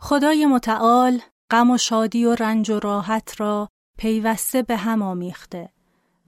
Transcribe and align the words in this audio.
خدای 0.00 0.46
متعال 0.46 1.20
غم 1.50 1.70
و 1.70 1.78
شادی 1.78 2.24
و 2.24 2.34
رنج 2.34 2.70
و 2.70 2.78
راحت 2.78 3.40
را 3.40 3.68
پیوسته 3.98 4.62
به 4.62 4.76
هم 4.76 5.02
آمیخته 5.02 5.72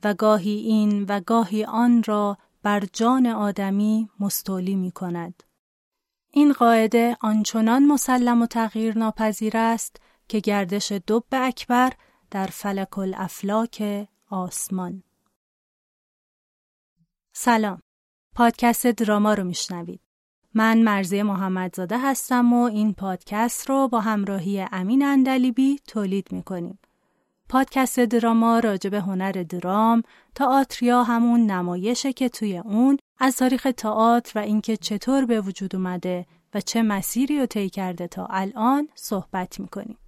و 0.05 0.15
گاهی 0.15 0.51
این 0.51 1.05
و 1.09 1.21
گاهی 1.21 1.65
آن 1.65 2.03
را 2.03 2.39
بر 2.63 2.81
جان 2.93 3.27
آدمی 3.27 4.11
مستولی 4.21 4.75
می 4.75 4.91
کند. 4.91 5.43
این 6.31 6.53
قاعده 6.53 7.17
آنچنان 7.21 7.87
مسلم 7.87 8.43
و 8.43 8.47
تغییر 8.47 8.99
ناپذیر 8.99 9.57
است 9.57 9.97
که 10.29 10.41
گردش 10.41 10.93
دب 10.93 11.25
اکبر 11.33 11.93
در 12.31 12.47
فلک 12.47 12.99
الافلاک 12.99 14.09
آسمان. 14.31 15.03
سلام. 17.33 17.81
پادکست 18.35 18.87
دراما 18.87 19.35
رو 19.35 19.45
میشنوید. 19.45 20.01
من 20.55 20.83
مرزی 20.83 21.23
محمدزاده 21.23 21.99
هستم 21.99 22.53
و 22.53 22.63
این 22.63 22.95
پادکست 22.95 23.69
رو 23.69 23.89
با 23.89 24.01
همراهی 24.01 24.67
امین 24.73 25.05
اندلیبی 25.05 25.79
تولید 25.87 26.33
می‌کنیم. 26.33 26.79
پادکست 27.49 28.01
دراما 28.01 28.59
راجع 28.59 28.91
به 28.91 29.01
هنر 29.01 29.33
درام، 29.33 30.03
تئاتر 30.35 30.87
همون 31.07 31.41
نمایشه 31.41 32.13
که 32.13 32.29
توی 32.29 32.59
اون 32.59 32.99
از 33.19 33.37
تاریخ 33.37 33.69
تئاتر 33.77 34.39
و 34.39 34.43
اینکه 34.43 34.77
چطور 34.77 35.25
به 35.25 35.41
وجود 35.41 35.77
اومده 35.77 36.27
و 36.55 36.61
چه 36.61 36.83
مسیری 36.83 37.39
رو 37.39 37.47
طی 37.47 37.71
کرده 37.71 38.09
تا 38.09 38.27
الان 38.31 38.89
صحبت 38.95 39.61
می‌کنیم. 39.61 39.99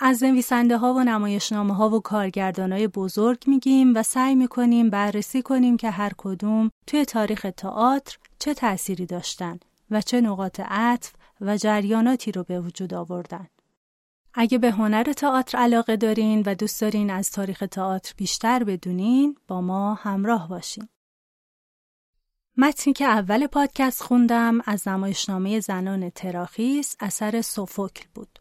از 0.00 0.24
نویسنده 0.24 0.76
ها 0.76 0.94
و 0.94 1.04
نمایشنامه 1.04 1.74
ها 1.74 1.90
و 1.90 2.00
کارگردان 2.00 2.72
های 2.72 2.88
بزرگ 2.88 3.44
میگیم 3.46 3.94
و 3.94 4.02
سعی 4.02 4.34
می‌کنیم 4.34 4.90
بررسی 4.90 5.42
کنیم 5.42 5.76
که 5.76 5.90
هر 5.90 6.12
کدوم 6.16 6.70
توی 6.86 7.04
تاریخ 7.04 7.46
تئاتر 7.56 8.16
چه 8.38 8.54
تأثیری 8.54 9.06
داشتن 9.06 9.58
و 9.90 10.00
چه 10.00 10.20
نقاط 10.20 10.60
عطف 10.60 11.12
و 11.40 11.56
جریاناتی 11.56 12.32
رو 12.32 12.44
به 12.44 12.60
وجود 12.60 12.94
آوردن. 12.94 13.46
اگه 14.34 14.58
به 14.58 14.70
هنر 14.70 15.12
تئاتر 15.12 15.58
علاقه 15.58 15.96
دارین 15.96 16.42
و 16.46 16.54
دوست 16.54 16.80
دارین 16.80 17.10
از 17.10 17.30
تاریخ 17.30 17.64
تئاتر 17.70 18.14
بیشتر 18.16 18.64
بدونین 18.64 19.36
با 19.48 19.60
ما 19.60 19.94
همراه 19.94 20.48
باشین. 20.48 20.88
متنی 22.56 22.92
که 22.92 23.04
اول 23.04 23.46
پادکست 23.46 24.02
خوندم 24.02 24.60
از 24.66 24.88
نمایشنامه 24.88 25.60
زنان 25.60 26.10
تراخیس 26.10 26.96
اثر 27.00 27.40
سوفوکل 27.40 28.04
بود. 28.14 28.38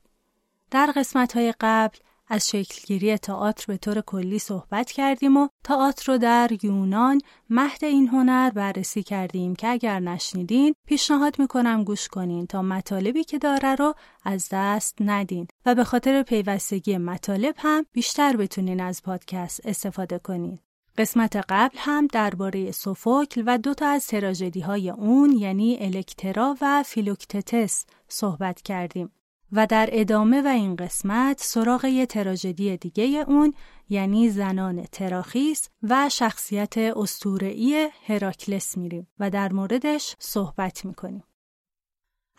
در 0.72 0.94
قسمت 0.96 1.34
های 1.38 1.54
قبل 1.60 1.98
از 2.28 2.50
شکلگیری 2.50 3.18
تئاتر 3.18 3.66
به 3.68 3.78
طور 3.78 4.02
کلی 4.02 4.40
صحبت 4.40 4.92
کردیم 4.92 5.38
و 5.38 5.48
تئاتر 5.64 6.12
رو 6.12 6.18
در 6.18 6.50
یونان 6.64 7.22
مهد 7.50 7.86
این 7.86 8.08
هنر 8.08 8.50
بررسی 8.50 9.04
کردیم 9.04 9.56
که 9.56 9.68
اگر 9.68 10.00
نشنیدین 10.00 10.76
پیشنهاد 10.88 11.40
می‌کنم 11.40 11.84
گوش 11.84 12.08
کنین 12.08 12.48
تا 12.48 12.62
مطالبی 12.62 13.24
که 13.24 13.38
داره 13.38 13.76
رو 13.76 13.94
از 14.24 14.48
دست 14.52 14.98
ندین 15.02 15.48
و 15.66 15.76
به 15.76 15.84
خاطر 15.84 16.24
پیوستگی 16.24 16.98
مطالب 16.98 17.56
هم 17.58 17.86
بیشتر 17.92 18.38
بتونین 18.38 18.82
از 18.82 19.04
پادکست 19.04 19.66
استفاده 19.66 20.20
کنین. 20.20 20.60
قسمت 20.98 21.36
قبل 21.50 21.78
هم 21.78 22.08
درباره 22.08 22.72
سوفوکل 22.72 23.44
و 23.46 23.58
دو 23.58 23.74
تا 23.74 23.88
از 23.88 24.08
تراژدی 24.08 24.60
های 24.60 24.90
اون 24.90 25.32
یعنی 25.32 25.78
الکترا 25.82 26.56
و 26.62 26.84
فیلوکتتس 26.84 27.86
صحبت 28.08 28.62
کردیم. 28.62 29.12
و 29.52 29.68
در 29.68 29.90
ادامه 29.92 30.42
و 30.42 30.48
این 30.48 30.76
قسمت 30.76 31.42
سراغ 31.42 31.86
یه 31.86 32.06
تراژدی 32.06 32.78
دیگه 32.78 33.04
اون 33.28 33.54
یعنی 33.90 34.30
زنان 34.30 34.84
تراخیس 34.92 35.70
و 35.84 36.10
شخصیت 36.10 36.78
استورعی 36.78 37.88
هراکلس 38.08 38.78
میریم 38.78 39.08
و 39.20 39.30
در 39.30 39.54
موردش 39.54 40.16
صحبت 40.20 40.86
می‌کنیم. 40.86 41.24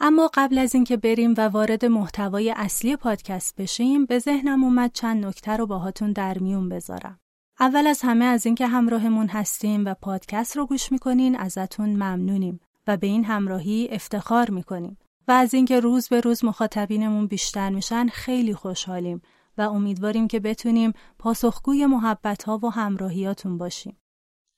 اما 0.00 0.30
قبل 0.34 0.58
از 0.58 0.74
اینکه 0.74 0.96
بریم 0.96 1.34
و 1.36 1.40
وارد 1.40 1.84
محتوای 1.84 2.50
اصلی 2.56 2.96
پادکست 2.96 3.56
بشیم 3.56 4.06
به 4.06 4.18
ذهنم 4.18 4.64
اومد 4.64 4.92
چند 4.92 5.26
نکته 5.26 5.56
رو 5.56 5.66
باهاتون 5.66 6.12
در 6.12 6.38
میون 6.38 6.68
بذارم. 6.68 7.20
اول 7.60 7.86
از 7.86 8.00
همه 8.02 8.24
از 8.24 8.46
اینکه 8.46 8.66
همراهمون 8.66 9.28
هستیم 9.28 9.84
و 9.84 9.94
پادکست 9.94 10.56
رو 10.56 10.66
گوش 10.66 10.92
می‌کنین 10.92 11.36
ازتون 11.36 11.88
ممنونیم 11.88 12.60
و 12.86 12.96
به 12.96 13.06
این 13.06 13.24
همراهی 13.24 13.88
افتخار 13.90 14.50
می‌کنیم. 14.50 14.98
و 15.28 15.32
از 15.32 15.54
اینکه 15.54 15.80
روز 15.80 16.08
به 16.08 16.20
روز 16.20 16.44
مخاطبینمون 16.44 17.26
بیشتر 17.26 17.70
میشن 17.70 18.06
خیلی 18.06 18.54
خوشحالیم 18.54 19.22
و 19.58 19.62
امیدواریم 19.62 20.28
که 20.28 20.40
بتونیم 20.40 20.92
پاسخگوی 21.18 21.86
محبت 21.86 22.42
ها 22.42 22.60
و 22.62 22.68
همراهیاتون 22.68 23.58
باشیم. 23.58 23.96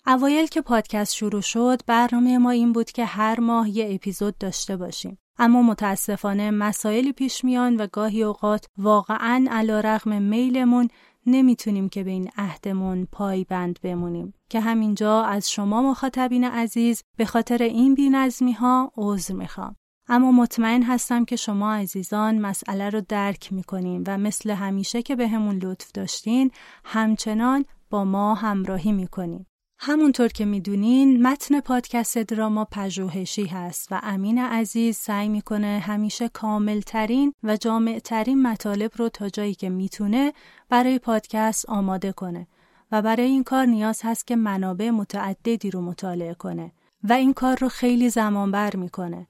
اوایل 0.07 0.47
که 0.47 0.61
پادکست 0.61 1.15
شروع 1.15 1.41
شد 1.41 1.81
برنامه 1.87 2.39
ما 2.39 2.51
این 2.51 2.73
بود 2.73 2.91
که 2.91 3.05
هر 3.05 3.41
ماه 3.41 3.77
یه 3.77 3.95
اپیزود 3.95 4.39
داشته 4.39 4.77
باشیم. 4.77 5.19
اما 5.39 5.63
متاسفانه 5.63 6.51
مسائلی 6.51 7.13
پیش 7.13 7.45
میان 7.45 7.77
و 7.77 7.87
گاهی 7.93 8.23
اوقات 8.23 8.67
واقعا 8.79 9.47
علا 9.51 9.81
رغم 9.81 10.23
میلمون 10.23 10.89
نمی‌تونیم 11.27 11.89
که 11.89 12.05
به 12.05 12.11
این 12.11 12.31
عهدمون 12.37 13.09
پایبند 13.13 13.79
بمونیم 13.83 14.35
که 14.49 14.61
همینجا 14.61 15.23
از 15.23 15.51
شما 15.51 15.83
مخاطبین 15.83 16.45
عزیز 16.45 17.03
به 17.17 17.25
خاطر 17.25 17.63
این 17.63 17.95
بینظمی 17.95 18.53
ها 18.53 18.93
عذر 18.97 19.35
می‌خوام. 19.35 19.77
اما 20.13 20.33
مطمئن 20.33 20.83
هستم 20.83 21.25
که 21.25 21.37
شما 21.37 21.75
عزیزان 21.75 22.39
مسئله 22.39 22.91
رو 22.91 23.01
درک 23.09 23.53
می‌کنین 23.53 24.05
و 24.07 24.19
مثل 24.19 24.51
همیشه 24.51 25.03
که 25.03 25.17
به 25.17 25.29
همون 25.29 25.57
لطف 25.57 25.93
داشتین 25.93 26.51
همچنان 26.85 27.65
با 27.91 28.05
ما 28.05 28.35
همراهی 28.35 28.93
می‌کنین. 28.93 29.47
همونطور 29.79 30.29
که 30.29 30.45
می‌دونین 30.45 31.23
متن 31.27 31.61
پادکست 31.61 32.19
دراما 32.19 32.65
پژوهشی 32.65 33.47
هست 33.47 33.89
و 33.91 34.01
امین 34.03 34.39
عزیز 34.39 34.97
سعی 34.97 35.29
می‌کنه 35.29 35.83
همیشه 35.87 36.29
کاملترین 36.29 37.35
و 37.43 37.57
جامعترین 37.57 38.43
مطالب 38.43 38.91
رو 38.97 39.09
تا 39.09 39.29
جایی 39.29 39.55
که 39.55 39.69
می‌تونه 39.69 40.33
برای 40.69 40.99
پادکست 40.99 41.69
آماده 41.69 42.13
کنه 42.13 42.47
و 42.93 43.03
برای 43.03 43.27
این 43.27 43.45
کار 43.45 43.67
نیاز 43.67 44.01
هست 44.05 44.27
که 44.27 44.37
منابع 44.37 44.91
متعددی 44.91 45.71
رو 45.71 45.81
مطالعه 45.81 46.35
کنه 46.35 46.73
و 47.05 47.13
این 47.13 47.33
کار 47.33 47.59
رو 47.61 47.69
خیلی 47.69 48.11
زمان 48.11 48.51
بر 48.51 48.77
می‌کنه. 48.77 49.27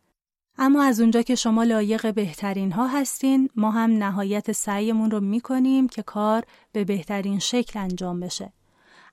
اما 0.58 0.82
از 0.82 1.00
اونجا 1.00 1.22
که 1.22 1.34
شما 1.34 1.64
لایق 1.64 2.14
بهترین 2.14 2.72
ها 2.72 2.86
هستین 2.86 3.48
ما 3.56 3.70
هم 3.70 3.90
نهایت 3.90 4.52
سعیمون 4.52 5.10
رو 5.10 5.20
می‌کنیم 5.20 5.88
که 5.88 6.02
کار 6.02 6.44
به 6.72 6.84
بهترین 6.84 7.38
شکل 7.38 7.78
انجام 7.78 8.20
بشه. 8.20 8.52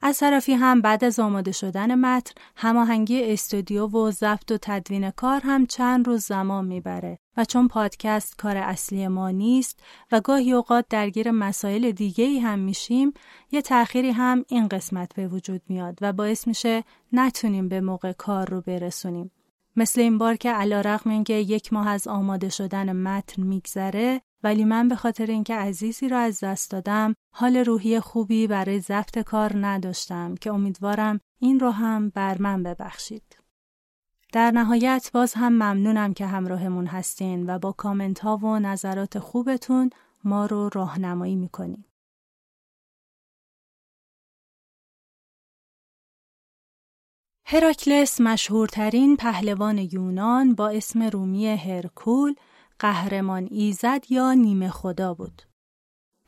از 0.02 0.20
طرفی 0.20 0.54
هم 0.54 0.82
بعد 0.82 1.04
از 1.04 1.20
آماده 1.20 1.52
شدن 1.52 1.96
متن 1.96 2.34
هماهنگی 2.56 3.24
استودیو 3.24 3.88
و 3.88 4.12
ضبط 4.12 4.52
و 4.52 4.58
تدوین 4.62 5.12
کار 5.12 5.42
هم 5.44 5.66
چند 5.66 6.08
روز 6.08 6.24
زمان 6.24 6.66
می‌بره 6.66 7.20
و 7.38 7.46
چون 7.46 7.68
پادکست 7.68 8.38
کار 8.38 8.58
اصلی 8.58 9.08
ما 9.08 9.32
نیست 9.32 9.80
و 10.12 10.22
گاهی 10.22 10.54
اوقات 10.54 10.86
درگیر 10.90 11.32
مسائل 11.32 11.92
دیگه 11.92 12.26
ای 12.26 12.40
هم 12.40 12.60
میشیم 12.60 13.14
یه 13.52 13.62
تأخیری 13.62 14.12
هم 14.12 14.46
این 14.48 14.68
قسمت 14.68 15.16
به 15.16 15.28
وجود 15.28 15.62
میاد 15.70 15.98
و 16.02 16.14
باعث 16.14 16.48
میشه 16.48 16.84
نتونیم 17.14 17.70
به 17.70 17.82
موقع 17.82 18.12
کار 18.12 18.50
رو 18.50 18.62
برسونیم. 18.62 19.32
مثل 19.78 20.02
این 20.02 20.18
بار 20.18 20.36
که 20.36 20.52
علا 20.52 20.82
رقم 20.82 21.10
اینکه 21.10 21.34
یک 21.34 21.74
ماه 21.74 21.88
از 21.88 22.08
آماده 22.08 22.50
شدن 22.50 22.96
متن 22.96 23.44
میگذره 23.44 24.22
ولی 24.44 24.64
من 24.66 24.88
به 24.88 24.96
خاطر 24.96 25.26
اینکه 25.26 25.56
عزیزی 25.56 26.10
را 26.10 26.20
از 26.20 26.40
دست 26.44 26.72
دادم 26.72 27.16
حال 27.34 27.58
روحی 27.58 28.00
خوبی 28.00 28.48
برای 28.48 28.80
ضبط 28.80 29.20
کار 29.20 29.52
نداشتم 29.68 30.36
که 30.36 30.52
امیدوارم 30.52 31.20
این 31.40 31.60
رو 31.60 31.70
هم 31.70 32.10
بر 32.10 32.38
من 32.38 32.64
ببخشید. 32.64 33.38
در 34.34 34.52
نهایت 34.52 35.10
باز 35.14 35.34
هم 35.34 35.54
ممنونم 35.54 36.14
که 36.14 36.26
همراهمون 36.26 36.86
هستین 36.86 37.50
و 37.50 37.60
با 37.60 37.72
کامنت 37.72 38.20
ها 38.20 38.38
و 38.38 38.60
نظرات 38.60 39.20
خوبتون 39.20 39.90
ما 40.24 40.46
رو 40.46 40.70
راهنمایی 40.74 41.36
می‌کنید. 41.36 41.87
هراکلس 47.50 48.22
مشهورترین 48.22 49.18
پهلوان 49.18 49.78
یونان 49.78 50.56
با 50.56 50.70
اسم 50.70 51.04
رومی 51.04 51.48
هرکول 51.48 52.36
قهرمان 52.80 53.48
ایزد 53.52 54.04
یا 54.10 54.34
نیمه 54.34 54.70
خدا 54.70 55.14
بود. 55.14 55.42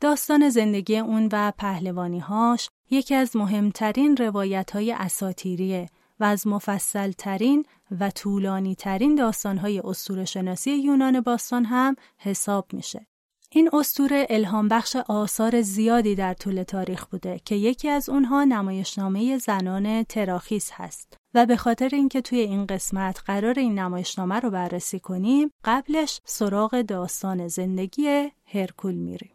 داستان 0.00 0.48
زندگی 0.48 0.98
اون 0.98 1.28
و 1.32 1.52
پهلوانیهاش 1.58 2.70
یکی 2.90 3.14
از 3.14 3.36
مهمترین 3.36 4.16
روایت 4.16 4.70
های 4.70 4.92
اساتیریه 4.92 5.88
و 6.20 6.24
از 6.24 6.46
مفصلترین 6.46 7.64
و 8.00 8.10
طولانی 8.10 8.74
ترین 8.74 9.14
داستان 9.14 9.58
های 9.58 9.82
شناسی 10.24 10.70
یونان 10.70 11.20
باستان 11.20 11.64
هم 11.64 11.96
حساب 12.18 12.72
میشه. 12.72 13.06
این 13.52 13.70
استوره 13.72 14.26
الهام 14.30 14.68
بخش 14.68 14.96
آثار 14.96 15.62
زیادی 15.62 16.14
در 16.14 16.34
طول 16.34 16.62
تاریخ 16.62 17.06
بوده 17.06 17.40
که 17.44 17.54
یکی 17.54 17.88
از 17.88 18.08
اونها 18.08 18.44
نمایشنامه 18.44 19.38
زنان 19.38 20.02
تراخیس 20.02 20.70
هست 20.72 21.16
و 21.34 21.46
به 21.46 21.56
خاطر 21.56 21.88
اینکه 21.92 22.20
توی 22.20 22.38
این 22.38 22.66
قسمت 22.66 23.22
قرار 23.26 23.58
این 23.58 23.78
نمایشنامه 23.78 24.40
رو 24.40 24.50
بررسی 24.50 25.00
کنیم 25.00 25.50
قبلش 25.64 26.20
سراغ 26.24 26.80
داستان 26.80 27.48
زندگی 27.48 28.32
هرکول 28.44 28.94
میریم. 28.94 29.32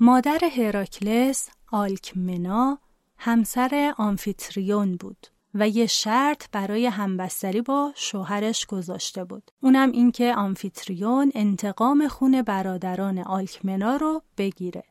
مادر 0.00 0.40
هراکلس 0.56 1.48
آلکمنا 1.72 2.78
همسر 3.18 3.94
آمفیتریون 3.98 4.96
بود 4.96 5.26
و 5.54 5.68
یه 5.68 5.86
شرط 5.86 6.50
برای 6.52 6.86
همبستری 6.86 7.62
با 7.62 7.92
شوهرش 7.94 8.66
گذاشته 8.66 9.24
بود. 9.24 9.50
اونم 9.60 9.90
اینکه 9.90 10.34
آمفیتریون 10.34 11.32
انتقام 11.34 12.08
خون 12.08 12.42
برادران 12.42 13.18
آلکمنا 13.18 13.96
رو 13.96 14.22
بگیره. 14.38 14.82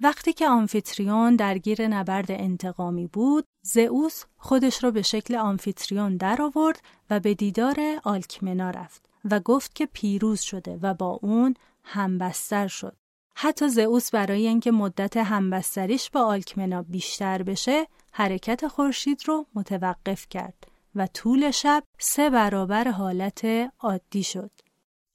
وقتی 0.00 0.32
که 0.32 0.48
آمفیتریون 0.48 1.36
درگیر 1.36 1.88
نبرد 1.88 2.30
انتقامی 2.30 3.06
بود، 3.06 3.44
زئوس 3.62 4.24
خودش 4.36 4.84
رو 4.84 4.90
به 4.90 5.02
شکل 5.02 5.34
آمفیتریون 5.34 6.16
در 6.16 6.42
آورد 6.42 6.82
و 7.10 7.20
به 7.20 7.34
دیدار 7.34 7.76
آلکمنا 8.04 8.70
رفت 8.70 9.08
و 9.30 9.40
گفت 9.40 9.74
که 9.74 9.86
پیروز 9.86 10.40
شده 10.40 10.78
و 10.82 10.94
با 10.94 11.18
اون 11.22 11.54
همبستر 11.84 12.66
شد. 12.66 12.96
حتی 13.36 13.68
زئوس 13.68 14.10
برای 14.10 14.46
اینکه 14.46 14.70
مدت 14.70 15.16
همبستریش 15.16 16.10
با 16.10 16.20
آلکمنا 16.20 16.82
بیشتر 16.82 17.42
بشه، 17.42 17.86
حرکت 18.16 18.68
خورشید 18.68 19.22
رو 19.26 19.46
متوقف 19.54 20.26
کرد 20.30 20.66
و 20.94 21.06
طول 21.06 21.50
شب 21.50 21.84
سه 21.98 22.30
برابر 22.30 22.90
حالت 22.90 23.44
عادی 23.80 24.22
شد. 24.22 24.50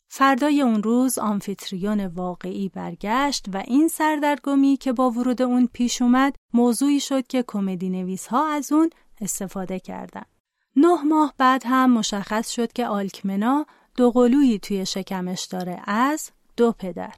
فردای 0.07 0.61
اون 0.61 0.83
روز 0.83 1.17
آمفیتریون 1.17 2.05
واقعی 2.05 2.69
برگشت 2.69 3.45
و 3.53 3.57
این 3.57 3.87
سردرگمی 3.87 4.77
که 4.77 4.93
با 4.93 5.11
ورود 5.11 5.41
اون 5.41 5.69
پیش 5.73 6.01
اومد 6.01 6.35
موضوعی 6.53 6.99
شد 6.99 7.27
که 7.27 7.43
کمدی 7.47 7.89
نویس 7.89 8.27
ها 8.27 8.47
از 8.47 8.71
اون 8.71 8.89
استفاده 9.21 9.79
کردند. 9.79 10.27
نه 10.75 11.03
ماه 11.03 11.33
بعد 11.37 11.63
هم 11.65 11.91
مشخص 11.91 12.49
شد 12.49 12.73
که 12.73 12.87
آلکمنا 12.87 13.65
دو 13.95 14.11
قلویی 14.11 14.59
توی 14.59 14.85
شکمش 14.85 15.45
داره 15.45 15.81
از 15.85 16.31
دو 16.57 16.71
پدر. 16.71 17.13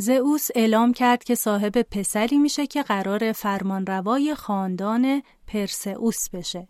زئوس 0.00 0.48
اعلام 0.54 0.92
کرد 0.92 1.24
که 1.24 1.34
صاحب 1.34 1.82
پسری 1.82 2.38
میشه 2.38 2.66
که 2.66 2.82
قرار 2.82 3.32
فرمانروای 3.32 4.34
خاندان 4.34 5.22
پرسئوس 5.46 6.30
بشه. 6.30 6.68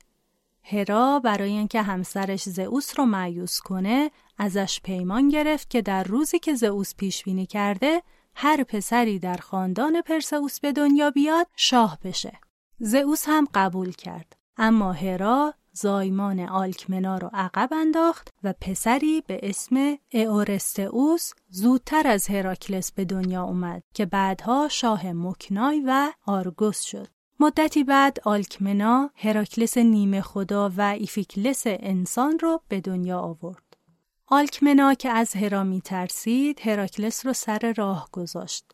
هرا 0.62 1.20
برای 1.24 1.50
اینکه 1.50 1.82
همسرش 1.82 2.42
زئوس 2.42 2.98
رو 2.98 3.04
معیوس 3.04 3.60
کنه 3.60 4.10
ازش 4.38 4.80
پیمان 4.84 5.28
گرفت 5.28 5.70
که 5.70 5.82
در 5.82 6.02
روزی 6.04 6.38
که 6.38 6.54
زئوس 6.54 6.94
پیش 6.94 7.24
بینی 7.24 7.46
کرده 7.46 8.02
هر 8.34 8.64
پسری 8.64 9.18
در 9.18 9.36
خاندان 9.36 10.02
پرسئوس 10.02 10.60
به 10.60 10.72
دنیا 10.72 11.10
بیاد 11.10 11.46
شاه 11.56 11.98
بشه. 12.04 12.40
زئوس 12.78 13.24
هم 13.26 13.48
قبول 13.54 13.92
کرد. 13.92 14.36
اما 14.56 14.92
هرا 14.92 15.54
زایمان 15.72 16.40
آلکمنا 16.40 17.19
رو 17.19 17.31
عقب 17.32 17.69
انداخت 17.72 18.28
و 18.44 18.55
پسری 18.61 19.22
به 19.26 19.40
اسم 19.43 19.99
اورستئوس 20.12 21.32
زودتر 21.49 22.06
از 22.06 22.26
هراکلس 22.26 22.93
به 22.93 23.05
دنیا 23.05 23.43
اومد 23.43 23.82
که 23.94 24.06
بعدها 24.06 24.69
شاه 24.70 25.12
مکنای 25.12 25.82
و 25.87 26.12
آرگوس 26.26 26.81
شد. 26.81 27.08
مدتی 27.40 27.84
بعد 27.84 28.19
آلکمنا 28.25 29.11
هراکلس 29.17 29.78
نیمه 29.78 30.20
خدا 30.20 30.72
و 30.76 30.81
ایفیکلس 30.81 31.62
انسان 31.67 32.38
رو 32.38 32.61
به 32.69 32.81
دنیا 32.81 33.19
آورد. 33.19 33.76
آلکمنا 34.26 34.94
که 34.94 35.08
از 35.08 35.37
هرا 35.37 35.64
می 35.64 35.81
ترسید 35.81 36.61
هراکلس 36.61 37.26
رو 37.26 37.32
سر 37.32 37.75
راه 37.76 38.08
گذاشت. 38.12 38.64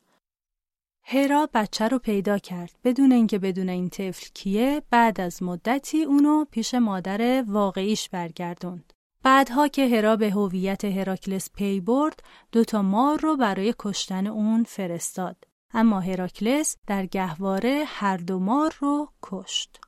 هرا 1.09 1.49
بچه 1.55 1.89
رو 1.89 1.99
پیدا 1.99 2.39
کرد 2.39 2.73
بدون 2.85 3.13
اینکه 3.13 3.39
بدون 3.39 3.69
این 3.69 3.89
طفل 3.89 4.27
کیه 4.35 4.83
بعد 4.91 5.21
از 5.21 5.43
مدتی 5.43 6.03
اونو 6.03 6.45
پیش 6.45 6.75
مادر 6.75 7.45
واقعیش 7.47 8.09
برگردوند. 8.09 8.93
بعدها 9.23 9.69
که 9.69 9.89
هرا 9.89 10.17
به 10.17 10.31
هویت 10.31 10.85
هراکلس 10.85 11.51
پی 11.51 11.81
برد 11.81 12.23
دوتا 12.53 12.83
مار 12.83 13.21
رو 13.21 13.37
برای 13.37 13.75
کشتن 13.79 14.27
اون 14.27 14.65
فرستاد. 14.65 15.37
اما 15.75 16.01
هراکلس 16.01 16.77
در 16.87 17.07
گهواره 17.07 17.85
هر 17.87 18.17
دو 18.17 18.39
مار 18.39 18.75
رو 18.81 19.09
کشت. 19.23 19.81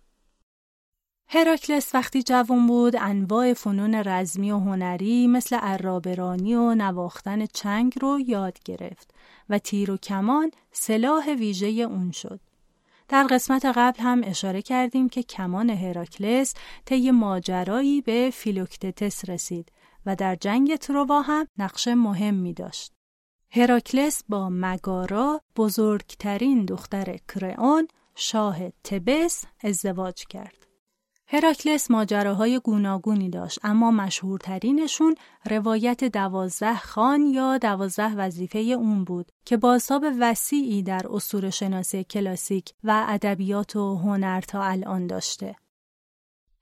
هراکلس 1.30 1.94
وقتی 1.94 2.22
جوان 2.22 2.66
بود 2.66 2.96
انواع 2.96 3.52
فنون 3.52 3.94
رزمی 3.94 4.50
و 4.50 4.58
هنری 4.58 5.26
مثل 5.26 5.56
عرابرانی 5.56 6.54
و 6.54 6.74
نواختن 6.74 7.46
چنگ 7.46 7.94
رو 8.00 8.20
یاد 8.20 8.58
گرفت 8.64 9.14
و 9.50 9.58
تیر 9.58 9.90
و 9.90 9.96
کمان 9.96 10.50
سلاح 10.72 11.30
ویژه 11.34 11.66
اون 11.66 12.10
شد. 12.10 12.40
در 13.08 13.26
قسمت 13.30 13.64
قبل 13.64 14.00
هم 14.02 14.20
اشاره 14.24 14.62
کردیم 14.62 15.08
که 15.08 15.22
کمان 15.22 15.70
هراکلس 15.70 16.54
طی 16.84 17.10
ماجرایی 17.10 18.00
به 18.00 18.30
فیلوکتتس 18.34 19.28
رسید 19.28 19.72
و 20.06 20.16
در 20.16 20.34
جنگ 20.34 20.76
تروا 20.76 21.22
هم 21.22 21.46
نقش 21.58 21.88
مهمی 21.88 22.54
داشت. 22.54 22.92
هراکلس 23.50 24.24
با 24.28 24.48
مگارا 24.52 25.40
بزرگترین 25.56 26.64
دختر 26.64 27.18
کرئون 27.34 27.88
شاه 28.14 28.70
تبس 28.84 29.44
ازدواج 29.64 30.24
کرد. 30.28 30.57
هراکلس 31.30 31.90
ماجراهای 31.90 32.60
گوناگونی 32.60 33.30
داشت 33.30 33.58
اما 33.62 33.90
مشهورترینشون 33.90 35.14
روایت 35.50 36.04
دوازده 36.04 36.76
خان 36.76 37.26
یا 37.26 37.58
دوازده 37.58 38.14
وظیفه 38.14 38.58
اون 38.58 39.04
بود 39.04 39.32
که 39.44 39.56
بازتاب 39.56 40.04
وسیعی 40.20 40.82
در 40.82 41.02
اصور 41.10 41.50
شناسی 41.50 42.04
کلاسیک 42.04 42.72
و 42.84 43.04
ادبیات 43.08 43.76
و 43.76 43.96
هنر 43.96 44.40
تا 44.40 44.62
الان 44.62 45.06
داشته. 45.06 45.56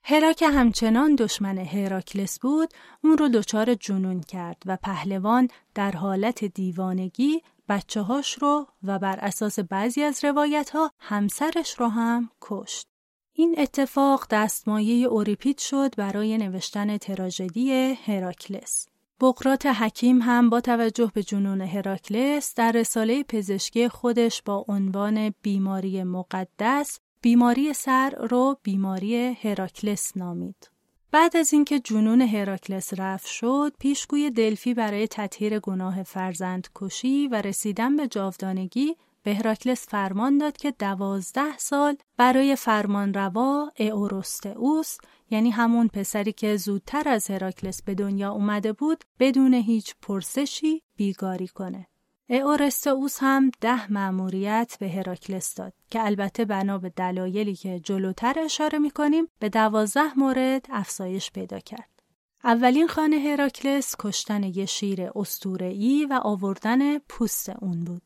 هرا 0.05 0.33
که 0.33 0.49
همچنان 0.49 1.15
دشمن 1.15 1.59
هراکلس 1.59 2.39
بود 2.41 2.69
اون 3.05 3.19
رو 3.19 3.29
دچار 3.29 3.75
جنون 3.75 4.21
کرد 4.21 4.63
و 4.67 4.77
پهلوان 4.83 5.49
در 5.75 5.93
حالت 5.93 6.45
دیوانگی 6.45 7.43
بچه 7.69 8.03
هاش 8.03 8.33
رو 8.33 8.67
و 8.83 8.99
بر 8.99 9.19
اساس 9.19 9.59
بعضی 9.59 10.03
از 10.03 10.25
روایت 10.25 10.71
ها 10.71 10.91
همسرش 11.01 11.81
رو 11.81 11.89
هم 11.89 12.31
کشت. 12.41 12.96
این 13.39 13.55
اتفاق 13.59 14.27
دستمایه 14.31 15.07
اوریپید 15.07 15.59
شد 15.59 15.95
برای 15.97 16.39
نوشتن 16.39 16.97
تراژدی 16.97 17.73
هراکلس. 18.07 18.89
بقرات 19.21 19.67
حکیم 19.67 20.23
هم 20.23 20.51
با 20.51 20.61
توجه 20.61 21.11
به 21.15 21.23
جنون 21.23 21.61
هراکلس 21.61 22.55
در 22.55 22.73
رساله 22.73 23.23
پزشکی 23.23 23.89
خودش 23.89 24.43
با 24.43 24.65
عنوان 24.69 25.35
بیماری 25.43 26.05
مقدس 26.05 27.01
بیماری 27.21 27.73
سر 27.73 28.11
رو 28.11 28.57
بیماری 28.63 29.17
هراکلس 29.33 30.17
نامید. 30.17 30.71
بعد 31.11 31.37
از 31.37 31.53
اینکه 31.53 31.81
جنون 31.81 32.21
هراکلس 32.21 32.95
رفت 32.99 33.27
شد، 33.27 33.73
پیشگوی 33.79 34.31
دلفی 34.31 34.75
برای 34.75 35.09
تطهیر 35.09 35.59
گناه 35.59 36.03
فرزند 36.03 36.69
کشی 36.75 37.29
و 37.29 37.35
رسیدن 37.35 37.97
به 37.97 38.09
جاودانگی 38.09 38.97
به 39.27 39.35
هراکلس 39.35 39.89
فرمان 39.89 40.39
داد 40.39 40.57
که 40.57 40.71
دوازده 40.71 41.59
سال 41.59 41.97
برای 42.17 42.57
فرمان 42.57 43.15
روا 43.15 43.73
اورستئوس 43.79 44.99
یعنی 45.31 45.51
همون 45.51 45.89
پسری 45.89 46.33
که 46.33 46.57
زودتر 46.57 47.09
از 47.09 47.31
هراکلس 47.31 47.83
به 47.83 47.95
دنیا 47.95 48.31
اومده 48.31 48.73
بود 48.73 49.05
بدون 49.21 49.55
هیچ 49.55 49.95
پرسشی 50.03 50.83
بیگاری 50.97 51.49
کنه. 51.49 51.87
اورستئوس 52.29 53.19
هم 53.21 53.51
ده 53.61 53.93
مأموریت 53.93 54.77
به 54.81 54.89
هراکلس 54.89 55.55
داد 55.55 55.73
که 55.91 56.05
البته 56.05 56.45
بنا 56.45 56.79
به 56.79 56.89
دلایلی 56.89 57.55
که 57.55 57.81
جلوتر 57.81 58.35
اشاره 58.39 58.79
می‌کنیم 58.79 59.29
به 59.39 59.49
دوازده 59.49 60.19
مورد 60.19 60.67
افزایش 60.71 61.31
پیدا 61.31 61.59
کرد. 61.59 62.03
اولین 62.45 62.87
خانه 62.87 63.17
هراکلس 63.17 63.95
کشتن 63.99 64.43
یه 64.43 64.67
شیر 64.67 65.11
استوره‌ای 65.17 66.07
و 66.11 66.21
آوردن 66.23 66.99
پوست 66.99 67.49
اون 67.49 67.85
بود. 67.85 68.03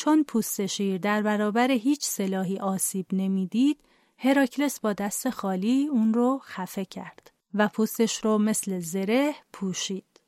چون 0.00 0.24
پوست 0.24 0.66
شیر 0.66 0.98
در 0.98 1.22
برابر 1.22 1.70
هیچ 1.70 2.04
سلاحی 2.04 2.58
آسیب 2.58 3.06
نمی‌دید، 3.12 3.80
هراکلس 4.18 4.80
با 4.80 4.92
دست 4.92 5.30
خالی 5.30 5.88
اون 5.92 6.14
رو 6.14 6.40
خفه 6.44 6.84
کرد 6.84 7.30
و 7.54 7.68
پوستش 7.68 8.24
رو 8.24 8.38
مثل 8.38 8.78
زره 8.78 9.34
پوشید. 9.52 10.20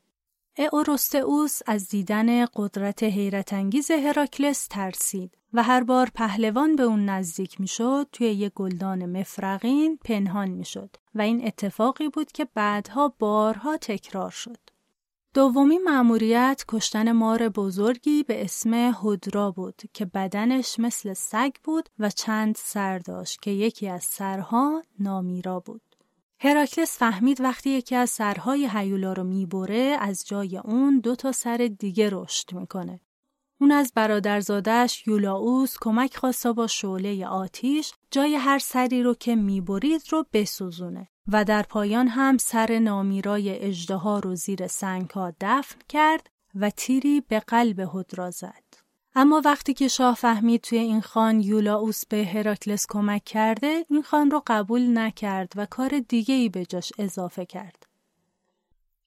اورستئوس 0.72 1.58
از 1.66 1.88
دیدن 1.88 2.46
قدرت 2.46 3.02
حیرت 3.02 3.52
انگیز 3.52 3.90
هراکلس 3.90 4.66
ترسید 4.66 5.38
و 5.52 5.62
هر 5.62 5.82
بار 5.82 6.10
پهلوان 6.14 6.76
به 6.76 6.82
اون 6.82 7.04
نزدیک 7.04 7.60
می‌شد 7.60 8.08
توی 8.12 8.26
یک 8.26 8.52
گلدان 8.54 9.18
مفرقین 9.20 9.98
پنهان 10.04 10.48
می‌شد 10.50 10.96
و 11.14 11.22
این 11.22 11.46
اتفاقی 11.46 12.08
بود 12.08 12.32
که 12.32 12.48
بعدها 12.54 13.14
بارها 13.18 13.76
تکرار 13.76 14.30
شد. 14.30 14.71
دومی 15.34 15.78
مأموریت 15.78 16.64
کشتن 16.68 17.12
مار 17.12 17.48
بزرگی 17.48 18.22
به 18.22 18.44
اسم 18.44 18.74
هدرا 18.74 19.50
بود 19.50 19.82
که 19.92 20.04
بدنش 20.04 20.78
مثل 20.78 21.12
سگ 21.12 21.52
بود 21.64 21.88
و 21.98 22.10
چند 22.10 22.54
سر 22.58 22.98
داشت 22.98 23.42
که 23.42 23.50
یکی 23.50 23.88
از 23.88 24.04
سرها 24.04 24.82
نامیرا 24.98 25.60
بود. 25.60 25.82
هراکلس 26.40 26.98
فهمید 26.98 27.40
وقتی 27.40 27.70
یکی 27.70 27.96
از 27.96 28.10
سرهای 28.10 28.68
هیولا 28.72 29.12
رو 29.12 29.24
می‌بره 29.24 29.96
از 30.00 30.24
جای 30.26 30.58
اون 30.58 31.00
دو 31.00 31.16
تا 31.16 31.32
سر 31.32 31.70
دیگه 31.78 32.08
رشد 32.12 32.52
می‌کنه. 32.52 33.00
اون 33.62 33.72
از 33.72 33.92
برادرزادش 33.94 35.06
یولاوس 35.06 35.76
کمک 35.80 36.16
خواستا 36.16 36.52
با 36.52 36.66
شعله 36.66 37.26
آتیش 37.26 37.92
جای 38.10 38.34
هر 38.34 38.58
سری 38.58 39.02
رو 39.02 39.14
که 39.14 39.36
می‌برید 39.36 40.02
رو 40.10 40.26
بسوزونه 40.32 41.08
و 41.32 41.44
در 41.44 41.62
پایان 41.62 42.08
هم 42.08 42.38
سر 42.38 42.78
نامیرای 42.78 43.58
اجدها 43.58 44.18
رو 44.18 44.34
زیر 44.34 44.66
سنگها 44.66 45.32
دفن 45.40 45.78
کرد 45.88 46.30
و 46.54 46.70
تیری 46.70 47.20
به 47.20 47.40
قلب 47.40 47.80
هدرا 47.94 48.30
زد. 48.30 48.64
اما 49.14 49.42
وقتی 49.44 49.74
که 49.74 49.88
شاه 49.88 50.14
فهمید 50.14 50.60
توی 50.60 50.78
این 50.78 51.00
خان 51.00 51.40
یولاوس 51.40 52.06
به 52.06 52.24
هراکلس 52.24 52.86
کمک 52.88 53.24
کرده 53.24 53.84
این 53.90 54.02
خان 54.02 54.30
رو 54.30 54.42
قبول 54.46 54.98
نکرد 54.98 55.52
و 55.56 55.66
کار 55.66 55.98
دیگه 56.08 56.34
ای 56.34 56.48
به 56.48 56.64
جاش 56.64 56.92
اضافه 56.98 57.46
کرد. 57.46 57.91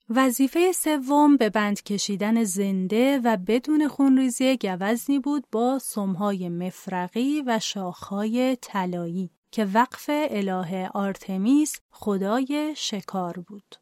وظیفه 0.10 0.72
سوم 0.72 1.38
به 1.38 1.50
بند 1.50 1.84
کشیدن 1.84 2.44
زنده 2.44 3.20
و 3.24 3.38
بدون 3.38 3.88
خونریزی 3.88 4.58
گوزنی 4.58 5.20
بود 5.20 5.44
با 5.52 5.80
سمهای 5.80 6.50
مفرقی 6.50 7.44
و 7.48 7.60
شاخهای 7.60 8.58
طلایی 8.62 9.30
که 9.52 9.66
وقف 9.66 10.10
اله 10.10 10.90
آرتمیس 10.94 11.80
خدای 11.92 12.74
شکار 12.78 13.40
بود. 13.40 13.76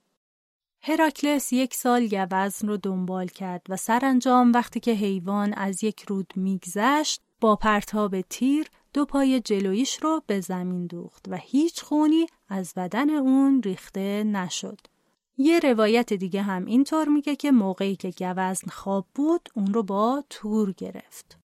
هراکلس 0.81 1.53
یک 1.53 1.73
سال 1.73 2.07
گوزن 2.07 2.67
رو 2.67 2.77
دنبال 2.77 3.27
کرد 3.27 3.61
و 3.69 3.77
سرانجام 3.77 4.51
وقتی 4.53 4.79
که 4.79 4.91
حیوان 4.91 5.53
از 5.53 5.83
یک 5.83 6.03
رود 6.03 6.33
میگذشت 6.35 7.21
با 7.41 7.55
پرتاب 7.55 8.21
تیر 8.21 8.67
دو 8.93 9.05
پای 9.05 9.39
جلویش 9.39 10.03
رو 10.03 10.21
به 10.27 10.39
زمین 10.39 10.87
دوخت 10.87 11.25
و 11.29 11.37
هیچ 11.37 11.81
خونی 11.81 12.25
از 12.49 12.73
بدن 12.75 13.09
اون 13.09 13.61
ریخته 13.63 14.23
نشد. 14.23 14.92
یه 15.37 15.59
روایت 15.59 16.13
دیگه 16.13 16.41
هم 16.41 16.65
اینطور 16.65 17.07
میگه 17.07 17.35
که 17.35 17.51
موقعی 17.51 17.95
که 17.95 18.13
گوزن 18.19 18.67
خواب 18.71 19.05
بود 19.15 19.49
اون 19.55 19.73
رو 19.73 19.83
با 19.83 20.23
تور 20.29 20.71
گرفت. 20.71 21.37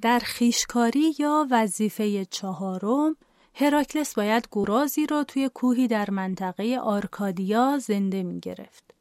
در 0.00 0.18
خیشکاری 0.18 1.14
یا 1.18 1.46
وظیفه 1.50 2.24
چهارم 2.24 3.16
هراکلس 3.54 4.14
باید 4.14 4.48
گرازی 4.52 5.06
را 5.06 5.24
توی 5.24 5.50
کوهی 5.54 5.88
در 5.88 6.10
منطقه 6.10 6.78
آرکادیا 6.82 7.78
زنده 7.78 8.22
می 8.22 8.40
گرفت. 8.40 8.94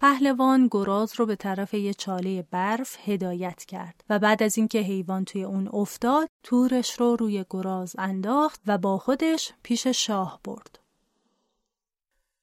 پهلوان 0.00 0.68
گراز 0.70 1.12
رو 1.16 1.26
به 1.26 1.36
طرف 1.36 1.74
یه 1.74 1.94
چاله 1.94 2.42
برف 2.42 2.96
هدایت 3.04 3.64
کرد 3.64 4.04
و 4.10 4.18
بعد 4.18 4.42
از 4.42 4.58
اینکه 4.58 4.78
حیوان 4.78 5.24
توی 5.24 5.44
اون 5.44 5.68
افتاد 5.72 6.28
تورش 6.42 7.00
رو 7.00 7.16
روی 7.16 7.44
گراز 7.50 7.94
انداخت 7.98 8.60
و 8.66 8.78
با 8.78 8.98
خودش 8.98 9.52
پیش 9.62 9.86
شاه 9.86 10.40
برد. 10.44 10.79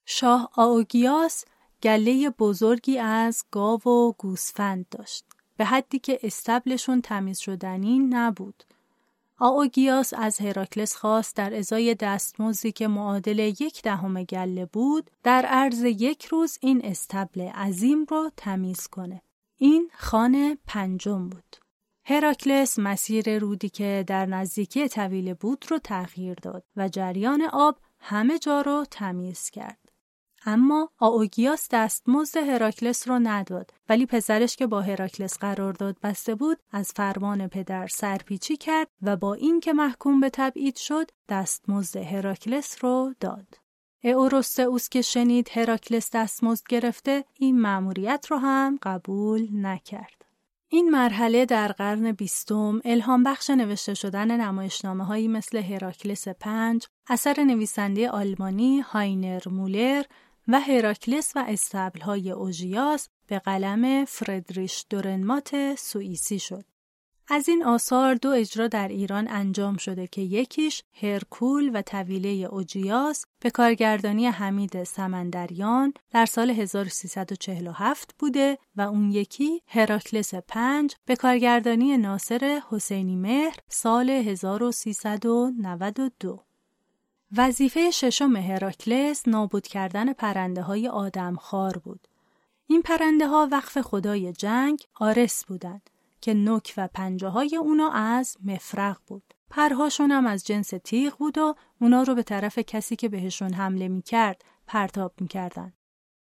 شاه 0.09 0.49
آوگیاس 0.55 1.45
گله 1.83 2.29
بزرگی 2.29 2.97
از 2.97 3.43
گاو 3.51 3.81
و 3.83 4.11
گوسفند 4.11 4.85
داشت 4.91 5.25
به 5.57 5.65
حدی 5.65 5.99
که 5.99 6.19
استبلشون 6.23 7.01
تمیز 7.01 7.39
شدنی 7.39 7.99
نبود. 7.99 8.63
آوگیاس 9.39 10.13
از 10.17 10.37
هراکلس 10.37 10.95
خواست 10.95 11.35
در 11.35 11.53
ازای 11.55 11.95
دستمزدی 11.95 12.71
که 12.71 12.87
معادل 12.87 13.39
یک 13.39 13.81
دهم 13.81 14.23
گله 14.23 14.65
بود 14.65 15.11
در 15.23 15.45
عرض 15.45 15.83
یک 15.83 16.25
روز 16.25 16.57
این 16.61 16.81
استبل 16.85 17.41
عظیم 17.41 18.05
رو 18.05 18.31
تمیز 18.37 18.87
کنه. 18.87 19.21
این 19.57 19.89
خانه 19.93 20.57
پنجم 20.67 21.29
بود. 21.29 21.55
هراکلس 22.05 22.79
مسیر 22.79 23.39
رودی 23.39 23.69
که 23.69 24.03
در 24.07 24.25
نزدیکی 24.25 24.87
طویله 24.87 25.33
بود 25.33 25.65
رو 25.69 25.79
تغییر 25.79 26.33
داد 26.33 26.63
و 26.75 26.89
جریان 26.89 27.41
آب 27.53 27.77
همه 27.99 28.39
جا 28.39 28.61
رو 28.61 28.85
تمیز 28.91 29.49
کرد. 29.49 29.86
اما 30.45 30.89
آوگیاس 30.99 31.67
دستمزد 31.71 32.37
هراکلس 32.37 33.07
رو 33.07 33.19
نداد 33.19 33.73
ولی 33.89 34.05
پسرش 34.05 34.55
که 34.55 34.67
با 34.67 34.81
هراکلس 34.81 35.37
قرارداد 35.37 35.97
بسته 36.03 36.35
بود 36.35 36.57
از 36.71 36.91
فرمان 36.95 37.47
پدر 37.47 37.87
سرپیچی 37.87 38.57
کرد 38.57 38.87
و 39.01 39.15
با 39.15 39.33
اینکه 39.33 39.73
محکوم 39.73 40.19
به 40.19 40.29
تبعید 40.29 40.75
شد 40.75 41.11
دستمزد 41.29 41.97
هراکلس 41.97 42.83
رو 42.83 43.13
داد. 43.19 43.47
اوس 44.59 44.89
که 44.89 45.01
شنید 45.01 45.49
هراکلس 45.51 46.09
دستمزد 46.13 46.63
گرفته 46.69 47.25
این 47.33 47.61
مأموریت 47.61 48.27
رو 48.29 48.37
هم 48.37 48.79
قبول 48.83 49.47
نکرد. 49.51 50.17
این 50.69 50.89
مرحله 50.89 51.45
در 51.45 51.67
قرن 51.67 52.11
بیستم 52.11 52.81
الهام 52.85 53.23
بخش 53.23 53.49
نوشته 53.49 53.93
شدن 53.93 54.41
نمایشنامه 54.41 55.05
هایی 55.05 55.27
مثل 55.27 55.57
هراکلس 55.57 56.27
پنج 56.27 56.87
اثر 57.09 57.43
نویسنده 57.43 58.09
آلمانی 58.09 58.79
هاینر 58.79 59.41
مولر 59.51 60.03
و 60.47 60.59
هراکلس 60.59 61.33
و 61.35 61.57
های 62.01 62.31
اوژیاس 62.31 63.09
به 63.27 63.39
قلم 63.39 64.05
فردریش 64.05 64.85
دورنمات 64.89 65.75
سوئیسی 65.75 66.39
شد. 66.39 66.65
از 67.29 67.49
این 67.49 67.63
آثار 67.63 68.15
دو 68.15 68.29
اجرا 68.29 68.67
در 68.67 68.87
ایران 68.87 69.27
انجام 69.27 69.77
شده 69.77 70.07
که 70.07 70.21
یکیش 70.21 70.83
هرکول 71.01 71.71
و 71.73 71.81
طویله 71.81 72.29
اوجیاس 72.29 73.25
به 73.39 73.49
کارگردانی 73.49 74.27
حمید 74.27 74.83
سمندریان 74.83 75.93
در 76.11 76.25
سال 76.25 76.49
1347 76.49 78.15
بوده 78.19 78.57
و 78.75 78.81
اون 78.81 79.11
یکی 79.11 79.61
هراکلس 79.67 80.33
پنج 80.33 80.95
به 81.05 81.15
کارگردانی 81.15 81.97
ناصر 81.97 82.61
حسینی 82.69 83.15
مهر 83.15 83.55
سال 83.69 84.09
1392. 84.09 86.46
وظیفه 87.35 87.91
ششم 87.91 88.35
هراکلس 88.35 89.27
نابود 89.27 89.67
کردن 89.67 90.13
پرنده 90.13 90.61
های 90.61 90.91
خار 91.39 91.77
بود. 91.77 92.07
این 92.67 92.81
پرنده 92.81 93.27
ها 93.27 93.47
وقف 93.51 93.77
خدای 93.77 94.33
جنگ 94.33 94.83
آرس 94.99 95.45
بودند 95.45 95.89
که 96.21 96.33
نوک 96.33 96.73
و 96.77 96.87
پنجه 96.93 97.27
های 97.27 97.55
اونا 97.55 97.91
از 97.91 98.37
مفرق 98.45 98.97
بود. 99.07 99.33
پرهاشون 99.49 100.11
هم 100.11 100.25
از 100.27 100.45
جنس 100.45 100.73
تیغ 100.83 101.17
بود 101.17 101.37
و 101.37 101.55
اونا 101.81 102.03
رو 102.03 102.15
به 102.15 102.23
طرف 102.23 102.59
کسی 102.59 102.95
که 102.95 103.09
بهشون 103.09 103.53
حمله 103.53 103.87
می 103.87 104.01
کرد 104.01 104.43
پرتاب 104.67 105.13
می 105.21 105.27
کردن. 105.27 105.73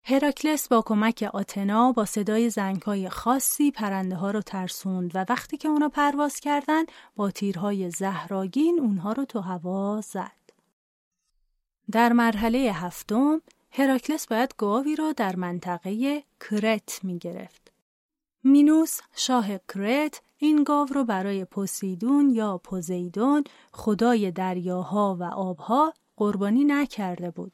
هراکلس 0.03 0.67
با 0.67 0.81
کمک 0.81 1.29
آتنا 1.33 1.91
با 1.91 2.05
صدای 2.05 2.51
های 2.85 3.09
خاصی 3.09 3.71
پرنده 3.71 4.15
ها 4.15 4.31
رو 4.31 4.41
ترسوند 4.41 5.15
و 5.15 5.25
وقتی 5.29 5.57
که 5.57 5.67
اونا 5.67 5.89
پرواز 5.89 6.39
کردند 6.39 6.91
با 7.15 7.31
تیرهای 7.31 7.89
زهراگین 7.89 8.79
اونها 8.79 9.11
رو 9.11 9.25
تو 9.25 9.39
هوا 9.39 10.01
زد. 10.01 10.44
در 11.91 12.13
مرحله 12.13 12.59
هفتم 12.59 13.41
هراکلس 13.71 14.27
باید 14.27 14.55
گاوی 14.57 14.95
را 14.95 15.11
در 15.11 15.35
منطقه 15.35 16.23
کرت 16.39 16.99
می 17.03 17.19
گرفت. 17.19 17.71
مینوس 18.43 18.99
شاه 19.15 19.47
کرت 19.57 20.21
این 20.37 20.63
گاو 20.63 20.87
رو 20.87 21.03
برای 21.03 21.45
پوسیدون 21.45 22.29
یا 22.29 22.57
پوزیدون 22.57 23.43
خدای 23.71 24.31
دریاها 24.31 25.17
و 25.19 25.23
آبها 25.23 25.93
قربانی 26.17 26.63
نکرده 26.63 27.31
بود. 27.31 27.51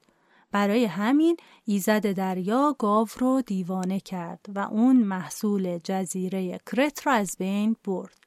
برای 0.52 0.86
همین 0.86 1.38
ایزد 1.66 2.12
دریا 2.12 2.76
گاو 2.80 3.08
رو 3.20 3.42
دیوانه 3.42 4.00
کرد 4.00 4.46
و 4.56 4.60
اون 4.60 4.96
محصول 4.96 5.78
جزیره 5.84 6.60
کرت 6.72 7.08
را 7.08 7.14
از 7.14 7.36
بین 7.40 7.76
برد. 7.84 8.21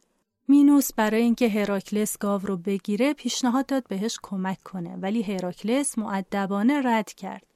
مینوس 0.48 0.92
برای 0.92 1.22
اینکه 1.22 1.48
هراکلس 1.48 2.18
گاو 2.18 2.40
رو 2.42 2.56
بگیره 2.56 3.14
پیشنهاد 3.14 3.66
داد 3.66 3.88
بهش 3.88 4.18
کمک 4.22 4.62
کنه 4.62 4.96
ولی 4.96 5.22
هراکلس 5.22 5.98
معدبانه 5.98 6.80
رد 6.84 7.12
کرد. 7.12 7.46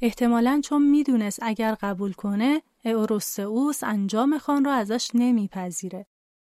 احتمالا 0.00 0.60
چون 0.64 0.82
می‌دونست 0.82 1.38
اگر 1.42 1.74
قبول 1.74 2.12
کنه 2.12 2.62
اوروسئوس 2.84 3.84
انجام 3.84 4.38
خان 4.38 4.64
رو 4.64 4.70
ازش 4.70 5.10
نمیپذیره. 5.14 6.06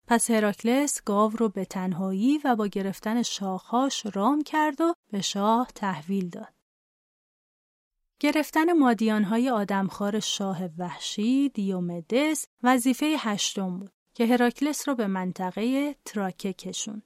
پس 0.08 0.32
هراکلس 0.32 1.02
گاو 1.06 1.32
رو 1.32 1.50
به 1.50 1.66
تنهایی 1.66 2.38
و 2.44 2.56
با 2.56 2.68
گرفتن 2.68 3.22
شاخهاش 3.22 4.06
رام 4.14 4.42
کرد 4.42 4.82
و 4.82 4.94
به 5.12 5.22
شاه 5.22 5.68
تحویل 5.76 6.30
داد. 6.30 6.54
گرفتن 8.20 8.74
مادیانهای 8.74 9.50
آدمخوار 9.50 10.20
شاه 10.20 10.66
وحشی 10.78 11.50
دیومدس 11.50 12.46
وظیفه 12.64 13.16
هشتم 13.20 13.80
بود. 13.80 13.92
که 14.14 14.26
هراکلس 14.26 14.88
رو 14.88 14.96
به 14.96 15.08
منطقه 15.08 15.96
تراکه 16.06 16.54
کشون. 16.54 17.02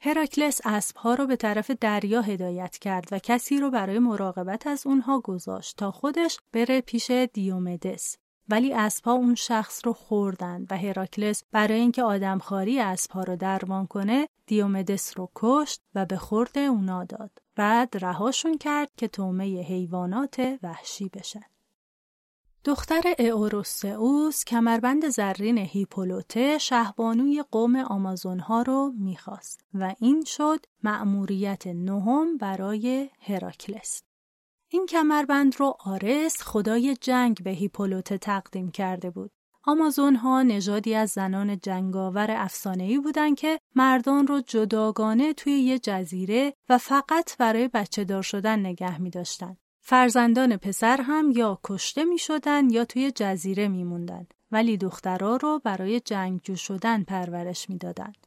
هراکلس 0.00 0.60
اسبها 0.64 1.14
رو 1.14 1.26
به 1.26 1.36
طرف 1.36 1.70
دریا 1.70 2.22
هدایت 2.22 2.78
کرد 2.78 3.08
و 3.12 3.18
کسی 3.18 3.58
رو 3.58 3.70
برای 3.70 3.98
مراقبت 3.98 4.66
از 4.66 4.86
اونها 4.86 5.20
گذاشت 5.20 5.76
تا 5.76 5.90
خودش 5.90 6.38
بره 6.52 6.80
پیش 6.80 7.10
دیومدس. 7.10 8.16
ولی 8.48 8.74
اسبها 8.74 9.12
اون 9.12 9.34
شخص 9.34 9.80
رو 9.84 9.92
خوردن 9.92 10.66
و 10.70 10.76
هراکلس 10.76 11.44
برای 11.52 11.80
اینکه 11.80 12.02
آدمخواری 12.02 12.80
اسبها 12.80 13.22
رو 13.22 13.36
درمان 13.36 13.86
کنه 13.86 14.28
دیومدس 14.46 15.18
رو 15.18 15.30
کشت 15.34 15.82
و 15.94 16.06
به 16.06 16.16
خورد 16.16 16.58
اونا 16.58 17.04
داد. 17.04 17.30
بعد 17.56 18.04
رهاشون 18.04 18.58
کرد 18.58 18.90
که 18.96 19.08
تومه 19.08 19.44
حیوانات 19.44 20.58
وحشی 20.62 21.08
بشن. 21.08 21.44
دختر 22.64 23.14
اوروسئوس 23.18 24.44
کمربند 24.44 25.08
زرین 25.08 25.58
هیپولوته 25.58 26.58
شهبانوی 26.58 27.44
قوم 27.50 27.76
آمازونها 27.76 28.62
رو 28.62 28.92
می‌خواست 28.98 29.64
و 29.74 29.94
این 30.00 30.24
شد 30.26 30.66
مأموریت 30.82 31.66
نهم 31.66 32.36
برای 32.36 33.10
هراکلس. 33.20 34.02
این 34.68 34.86
کمربند 34.86 35.56
رو 35.56 35.74
آرس 35.84 36.42
خدای 36.42 36.96
جنگ 37.00 37.42
به 37.44 37.50
هیپولوته 37.50 38.18
تقدیم 38.18 38.70
کرده 38.70 39.10
بود. 39.10 39.30
آمازون 39.64 40.16
ها 40.16 40.42
نژادی 40.42 40.94
از 40.94 41.10
زنان 41.10 41.58
جنگاور 41.58 42.30
افسانه‌ای 42.30 42.98
بودند 42.98 43.36
که 43.36 43.60
مردان 43.74 44.26
رو 44.26 44.40
جداگانه 44.40 45.32
توی 45.32 45.52
یه 45.52 45.78
جزیره 45.78 46.54
و 46.68 46.78
فقط 46.78 47.36
برای 47.38 47.68
بچه 47.68 48.04
دار 48.04 48.22
شدن 48.22 48.58
نگه 48.58 49.00
می 49.00 49.10
داشتن. 49.10 49.56
فرزندان 49.90 50.56
پسر 50.56 51.00
هم 51.00 51.32
یا 51.36 51.58
کشته 51.64 52.04
می 52.04 52.18
شدن 52.18 52.70
یا 52.70 52.84
توی 52.84 53.12
جزیره 53.14 53.68
می 53.68 53.84
موندن 53.84 54.26
ولی 54.52 54.76
دخترها 54.76 55.36
رو 55.36 55.60
برای 55.64 56.00
جنگجو 56.00 56.56
شدن 56.56 57.02
پرورش 57.02 57.70
می‌دادند. 57.70 58.26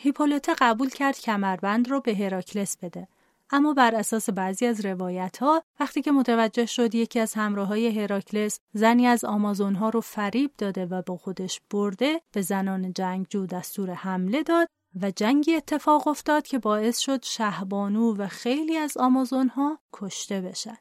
هیپولیته 0.00 0.54
قبول 0.58 0.88
کرد 0.88 1.18
کمربند 1.18 1.90
رو 1.90 2.00
به 2.00 2.14
هراکلس 2.14 2.76
بده 2.82 3.08
اما 3.50 3.74
بر 3.74 3.94
اساس 3.94 4.30
بعضی 4.30 4.66
از 4.66 4.86
روایت 4.86 5.36
ها 5.38 5.62
وقتی 5.80 6.02
که 6.02 6.12
متوجه 6.12 6.66
شد 6.66 6.94
یکی 6.94 7.20
از 7.20 7.34
همراه 7.34 7.68
های 7.68 8.00
هراکلس 8.00 8.60
زنی 8.72 9.06
از 9.06 9.24
آمازون 9.24 9.74
ها 9.74 9.88
رو 9.88 10.00
فریب 10.00 10.50
داده 10.58 10.86
و 10.86 11.02
با 11.02 11.16
خودش 11.16 11.60
برده 11.70 12.20
به 12.32 12.42
زنان 12.42 12.92
جنگجو 12.92 13.46
دستور 13.46 13.90
حمله 13.90 14.42
داد 14.42 14.68
و 15.02 15.10
جنگی 15.10 15.54
اتفاق 15.54 16.08
افتاد 16.08 16.46
که 16.46 16.58
باعث 16.58 16.98
شد 16.98 17.24
شهبانو 17.24 18.16
و 18.16 18.26
خیلی 18.26 18.76
از 18.76 18.96
آمازون 18.96 19.48
ها 19.48 19.78
کشته 19.92 20.40
بشن. 20.40 20.76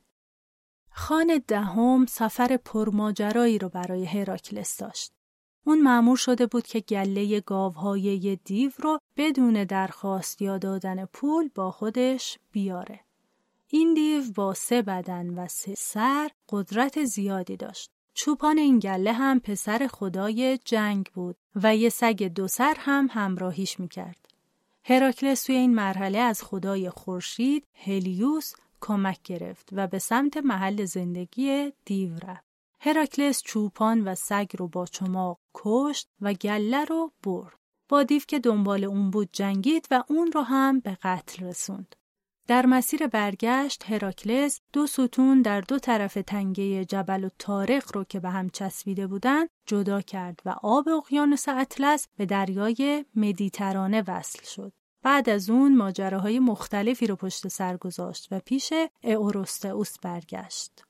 خان 0.92 1.42
دهم 1.48 2.06
سفر 2.06 2.58
پرماجرایی 2.58 3.58
رو 3.58 3.70
برای 3.70 4.06
هراکلس 4.06 4.78
داشت. 4.78 5.14
اون 5.66 5.82
معمور 5.82 6.18
شده 6.18 6.46
بود 6.46 6.68
که 6.68 6.80
گله 6.80 7.40
گاوهای 7.40 8.02
یه 8.02 8.36
دیو 8.36 8.72
رو 8.78 9.00
بدون 9.18 9.64
درخواست 9.64 10.42
یا 10.42 10.58
دادن 10.58 11.06
پول 11.06 11.50
با 11.56 11.72
خودش 11.72 12.40
بیاره. 12.52 13.00
این 13.68 13.94
دیو 13.94 14.24
با 14.36 14.54
سه 14.54 14.82
بدن 14.82 15.30
و 15.30 15.48
سه 15.48 15.76
سر 15.78 16.30
قدرت 16.50 17.04
زیادی 17.04 17.58
داشت. 17.58 17.93
چوپان 18.14 18.58
این 18.58 18.80
گله 18.80 19.14
هم 19.14 19.40
پسر 19.40 19.88
خدای 19.92 20.60
جنگ 20.66 21.10
بود 21.14 21.36
و 21.56 21.76
یه 21.76 21.90
سگ 21.90 22.24
دو 22.24 22.48
سر 22.48 22.76
هم 22.80 23.08
همراهیش 23.12 23.80
می‌کرد. 23.80 24.30
هراکلس 24.86 25.44
توی 25.44 25.56
این 25.56 25.76
مرحله 25.76 26.18
از 26.18 26.44
خدای 26.44 26.90
خورشید 26.90 27.68
هلیوس 27.74 28.54
کمک 28.82 29.20
گرفت 29.24 29.70
و 29.72 29.88
به 29.88 30.00
سمت 30.00 30.38
محل 30.38 30.86
زندگی 30.86 31.72
دیو 31.86 32.16
رفت. 32.16 32.54
هراکلس 32.80 33.42
چوپان 33.42 34.08
و 34.08 34.16
سگ 34.16 34.48
رو 34.58 34.68
با 34.68 34.86
چماق 34.86 35.40
کشت 35.54 36.08
و 36.22 36.34
گله 36.34 36.86
رو 36.86 37.12
برد. 37.24 37.56
با 37.90 38.04
دیو 38.04 38.22
که 38.28 38.40
دنبال 38.40 38.84
اون 38.84 39.12
بود 39.12 39.30
جنگید 39.32 39.88
و 39.92 40.04
اون 40.08 40.32
رو 40.32 40.42
هم 40.42 40.80
به 40.80 40.98
قتل 41.04 41.46
رسوند. 41.46 41.96
در 42.48 42.66
مسیر 42.66 43.08
برگشت 43.08 43.84
هراکلس 43.88 44.62
دو 44.74 44.88
ستون 44.88 45.42
در 45.42 45.62
دو 45.62 45.80
طرف 45.80 46.18
تنگه 46.28 46.86
جبل 46.86 47.24
و 47.24 47.30
تارق 47.40 47.96
رو 47.96 48.04
که 48.04 48.20
به 48.20 48.30
هم 48.30 48.50
چسبیده 48.50 49.08
بودند 49.08 49.50
جدا 49.66 50.02
کرد 50.02 50.40
و 50.46 50.56
آب 50.64 50.90
اقیانوس 50.90 51.50
اطلس 51.50 52.08
به 52.18 52.26
دریای 52.26 53.06
مدیترانه 53.16 54.04
وصل 54.08 54.44
شد. 54.44 54.74
بعد 55.04 55.30
از 55.30 55.50
اون 55.50 55.76
ماجراهای 55.76 56.40
مختلفی 56.40 57.08
رو 57.08 57.16
پشت 57.16 57.48
سر 57.48 57.78
گذاشت 57.78 58.28
و 58.32 58.40
پیش 58.40 58.74
اورستئوس 59.04 60.00
برگشت. 60.00 60.86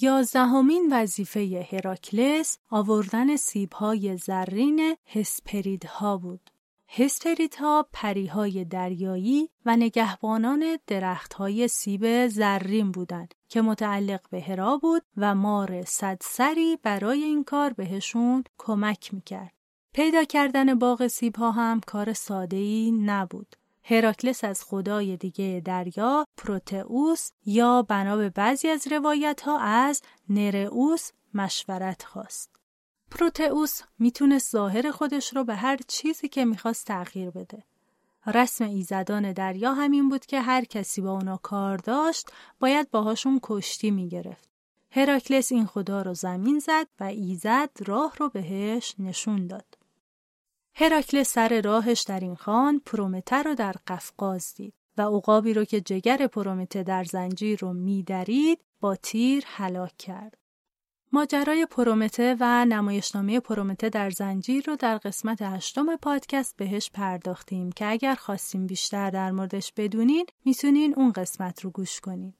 یازدهمین 0.00 0.88
وظیفه 0.92 1.68
هراکلس 1.72 2.58
آوردن 2.70 3.36
سیبهای 3.36 4.16
زرین 4.16 4.96
هسپریدها 5.06 6.16
بود. 6.16 6.51
هسپریدها 6.94 7.86
پریهای 7.92 8.64
دریایی 8.64 9.48
و 9.66 9.76
نگهبانان 9.76 10.78
درختهای 10.86 11.68
سیب 11.68 12.26
زرین 12.26 12.90
بودند 12.92 13.34
که 13.48 13.62
متعلق 13.62 14.20
به 14.30 14.40
هرا 14.40 14.76
بود 14.76 15.02
و 15.16 15.34
مار 15.34 15.82
صدسری 15.82 16.78
برای 16.82 17.22
این 17.22 17.44
کار 17.44 17.72
بهشون 17.72 18.44
کمک 18.58 19.14
می‌کرد. 19.14 19.52
پیدا 19.92 20.24
کردن 20.24 20.74
باغ 20.74 21.06
سیبها 21.06 21.50
هم 21.50 21.80
کار 21.80 22.12
ساده‌ای 22.12 22.90
نبود. 22.90 23.56
هراکلس 23.84 24.44
از 24.44 24.64
خدای 24.64 25.16
دیگه 25.16 25.62
دریا 25.64 26.26
پروتئوس 26.36 27.30
یا 27.46 27.82
بنا 27.82 28.16
به 28.16 28.30
بعضی 28.30 28.68
از 28.68 28.86
روایت 28.86 29.40
ها 29.40 29.58
از 29.58 30.02
نرئوس 30.28 31.10
مشورت 31.34 32.02
خواست. 32.02 32.51
پروتئوس 33.14 33.80
می‌تونست 33.98 34.52
ظاهر 34.52 34.90
خودش 34.90 35.36
رو 35.36 35.44
به 35.44 35.54
هر 35.54 35.78
چیزی 35.88 36.28
که 36.28 36.44
می‌خواست 36.44 36.86
تغییر 36.86 37.30
بده. 37.30 37.62
رسم 38.26 38.64
ایزدان 38.64 39.32
دریا 39.32 39.74
همین 39.74 40.08
بود 40.08 40.26
که 40.26 40.40
هر 40.40 40.64
کسی 40.64 41.00
با 41.00 41.10
اونا 41.10 41.36
کار 41.36 41.76
داشت 41.76 42.30
باید 42.60 42.90
باهاشون 42.90 43.40
کشتی 43.42 43.90
می‌گرفت. 43.90 44.48
هراکلس 44.90 45.52
این 45.52 45.66
خدا 45.66 46.02
رو 46.02 46.14
زمین 46.14 46.58
زد 46.58 46.86
و 47.00 47.04
ایزد 47.04 47.70
راه 47.86 48.14
رو 48.18 48.28
بهش 48.28 48.94
نشون 48.98 49.46
داد. 49.46 49.78
هراکل 50.74 51.22
سر 51.22 51.60
راهش 51.60 52.02
در 52.02 52.20
این 52.20 52.34
خان 52.34 52.80
پرومته 52.86 53.42
رو 53.42 53.54
در 53.54 53.74
قفقاز 53.86 54.54
دید 54.54 54.74
و 54.98 55.02
عقابی 55.02 55.54
رو 55.54 55.64
که 55.64 55.80
جگر 55.80 56.26
پرومته 56.26 56.82
در 56.82 57.04
زنجیر 57.04 57.58
رو 57.58 57.72
میدرید 57.72 58.58
با 58.80 58.96
تیر 58.96 59.44
هلاک 59.46 59.96
کرد. 59.96 60.41
ماجرای 61.14 61.66
پرومته 61.66 62.36
و 62.40 62.64
نمایشنامه 62.64 63.40
پرومته 63.40 63.88
در 63.88 64.10
زنجیر 64.10 64.64
رو 64.66 64.76
در 64.76 64.98
قسمت 64.98 65.42
هشتم 65.42 65.96
پادکست 65.96 66.56
بهش 66.56 66.90
پرداختیم 66.90 67.72
که 67.72 67.86
اگر 67.86 68.14
خواستیم 68.14 68.66
بیشتر 68.66 69.10
در 69.10 69.30
موردش 69.30 69.72
بدونین 69.76 70.26
می‌تونین 70.44 70.94
اون 70.96 71.12
قسمت 71.12 71.64
رو 71.64 71.70
گوش 71.70 72.00
کنین. 72.00 72.34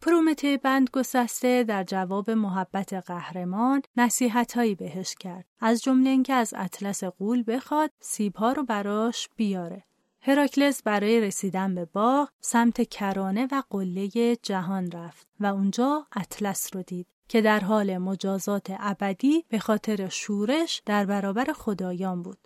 پرومته 0.00 0.56
بند 0.56 0.90
گسسته 0.92 1.64
در 1.64 1.84
جواب 1.84 2.30
محبت 2.30 2.92
قهرمان 2.92 3.82
نصیحتهایی 3.96 4.74
بهش 4.74 5.14
کرد. 5.14 5.44
از 5.60 5.82
جمله 5.82 6.10
اینکه 6.10 6.32
از 6.32 6.54
اطلس 6.56 7.04
قول 7.04 7.44
بخواد 7.46 7.90
سیبها 8.00 8.52
رو 8.52 8.64
براش 8.64 9.28
بیاره. 9.36 9.84
هراکلس 10.20 10.82
برای 10.82 11.20
رسیدن 11.20 11.74
به 11.74 11.84
باغ 11.84 12.28
سمت 12.40 12.88
کرانه 12.88 13.48
و 13.52 13.62
قله 13.70 14.36
جهان 14.42 14.90
رفت 14.90 15.26
و 15.40 15.46
اونجا 15.46 16.06
اطلس 16.16 16.76
رو 16.76 16.82
دید. 16.82 17.06
که 17.28 17.40
در 17.40 17.60
حال 17.60 17.98
مجازات 17.98 18.66
ابدی 18.78 19.44
به 19.48 19.58
خاطر 19.58 20.08
شورش 20.08 20.82
در 20.86 21.06
برابر 21.06 21.52
خدایان 21.52 22.22
بود 22.22 22.38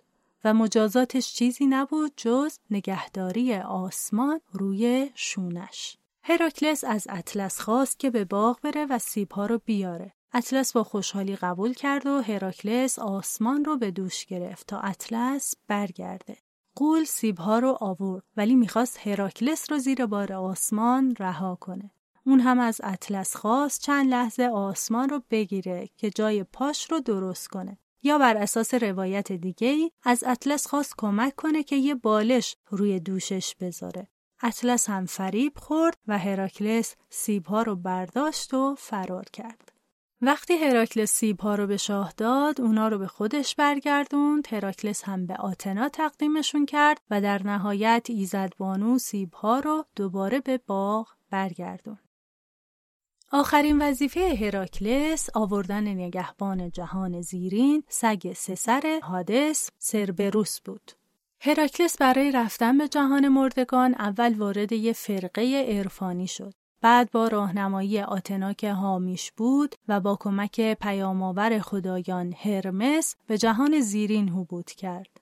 و 0.43 0.53
مجازاتش 0.53 1.33
چیزی 1.33 1.65
نبود 1.65 2.11
جز 2.17 2.57
نگهداری 2.71 3.55
آسمان 3.55 4.41
روی 4.51 5.11
شونش. 5.15 5.97
هراکلس 6.23 6.83
از 6.83 7.07
اطلس 7.09 7.59
خواست 7.59 7.99
که 7.99 8.09
به 8.09 8.25
باغ 8.25 8.59
بره 8.61 8.85
و 8.85 8.99
سیبها 8.99 9.45
رو 9.45 9.61
بیاره. 9.65 10.13
اطلس 10.33 10.73
با 10.73 10.83
خوشحالی 10.83 11.35
قبول 11.35 11.73
کرد 11.73 12.05
و 12.05 12.21
هراکلس 12.21 12.99
آسمان 12.99 13.65
رو 13.65 13.77
به 13.77 13.91
دوش 13.91 14.25
گرفت 14.25 14.67
تا 14.67 14.79
اطلس 14.79 15.53
برگرده. 15.67 16.37
قول 16.75 17.03
سیبها 17.03 17.59
رو 17.59 17.77
آورد 17.81 18.23
ولی 18.37 18.55
می‌خواست 18.55 19.07
هراکلس 19.07 19.71
رو 19.71 19.77
زیر 19.77 20.05
بار 20.05 20.33
آسمان 20.33 21.15
رها 21.19 21.57
کنه. 21.61 21.91
اون 22.25 22.39
هم 22.39 22.59
از 22.59 22.81
اطلس 22.83 23.35
خواست 23.35 23.81
چند 23.81 24.09
لحظه 24.09 24.43
آسمان 24.43 25.09
رو 25.09 25.23
بگیره 25.31 25.89
که 25.97 26.09
جای 26.09 26.43
پاش 26.43 26.91
رو 26.91 26.99
درست 26.99 27.47
کنه. 27.47 27.77
یا 28.03 28.17
بر 28.17 28.37
اساس 28.37 28.73
روایت 28.73 29.31
دیگه 29.31 29.67
ای 29.67 29.91
از 30.03 30.23
اطلس 30.27 30.67
خواست 30.67 30.93
کمک 30.97 31.35
کنه 31.35 31.63
که 31.63 31.75
یه 31.75 31.95
بالش 31.95 32.55
روی 32.69 32.99
دوشش 32.99 33.55
بذاره. 33.59 34.07
اطلس 34.41 34.89
هم 34.89 35.05
فریب 35.05 35.53
خورد 35.57 35.97
و 36.07 36.17
هراکلس 36.17 36.95
سیبها 37.09 37.61
رو 37.61 37.75
برداشت 37.75 38.53
و 38.53 38.75
فرار 38.75 39.25
کرد. 39.33 39.71
وقتی 40.21 40.53
هراکلس 40.53 41.11
سیبها 41.11 41.55
رو 41.55 41.67
به 41.67 41.77
شاه 41.77 42.13
داد، 42.17 42.61
اونا 42.61 42.87
رو 42.87 42.97
به 42.97 43.07
خودش 43.07 43.55
برگردوند، 43.55 44.47
هراکلس 44.51 45.03
هم 45.03 45.25
به 45.25 45.35
آتنا 45.35 45.89
تقدیمشون 45.89 46.65
کرد 46.65 47.01
و 47.09 47.21
در 47.21 47.43
نهایت 47.43 48.05
ایزدبانو 48.09 48.97
سیبها 48.97 49.59
رو 49.59 49.85
دوباره 49.95 50.39
به 50.39 50.59
باغ 50.67 51.07
برگردوند. 51.29 52.08
آخرین 53.31 53.81
وظیفه 53.81 54.35
هراکلس 54.35 55.29
آوردن 55.33 55.87
نگهبان 55.87 56.71
جهان 56.71 57.21
زیرین 57.21 57.83
سگ 57.87 58.33
سسر 58.33 58.99
هادس 59.03 59.69
سربروس 59.77 60.59
بود. 60.59 60.91
هراکلس 61.41 61.97
برای 61.97 62.31
رفتن 62.31 62.77
به 62.77 62.87
جهان 62.87 63.27
مردگان 63.27 63.93
اول 63.93 64.33
وارد 64.33 64.71
یه 64.71 64.93
فرقه 64.93 65.65
عرفانی 65.67 66.27
شد. 66.27 66.53
بعد 66.81 67.11
با 67.11 67.27
راهنمایی 67.27 68.01
آتنا 68.01 68.53
که 68.53 68.73
حامیش 68.73 69.31
بود 69.31 69.75
و 69.87 69.99
با 69.99 70.17
کمک 70.19 70.73
پیامآور 70.73 71.59
خدایان 71.59 72.33
هرمس 72.37 73.15
به 73.27 73.37
جهان 73.37 73.79
زیرین 73.79 74.29
حبود 74.29 74.71
کرد. 74.71 75.21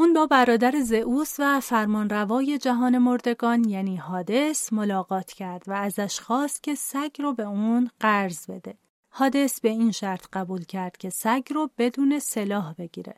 اون 0.00 0.12
با 0.12 0.26
برادر 0.26 0.80
زئوس 0.80 1.34
و 1.38 1.60
فرمانروای 1.60 2.58
جهان 2.58 2.98
مردگان 2.98 3.68
یعنی 3.68 3.96
هادس 3.96 4.72
ملاقات 4.72 5.32
کرد 5.32 5.62
و 5.66 5.72
ازش 5.72 6.20
خواست 6.20 6.62
که 6.62 6.74
سگ 6.74 7.10
رو 7.18 7.34
به 7.34 7.42
اون 7.42 7.90
قرض 8.00 8.46
بده. 8.46 8.74
هادس 9.10 9.60
به 9.60 9.68
این 9.68 9.90
شرط 9.90 10.26
قبول 10.32 10.64
کرد 10.64 10.96
که 10.96 11.10
سگ 11.10 11.42
رو 11.50 11.70
بدون 11.78 12.18
سلاح 12.18 12.74
بگیره. 12.74 13.14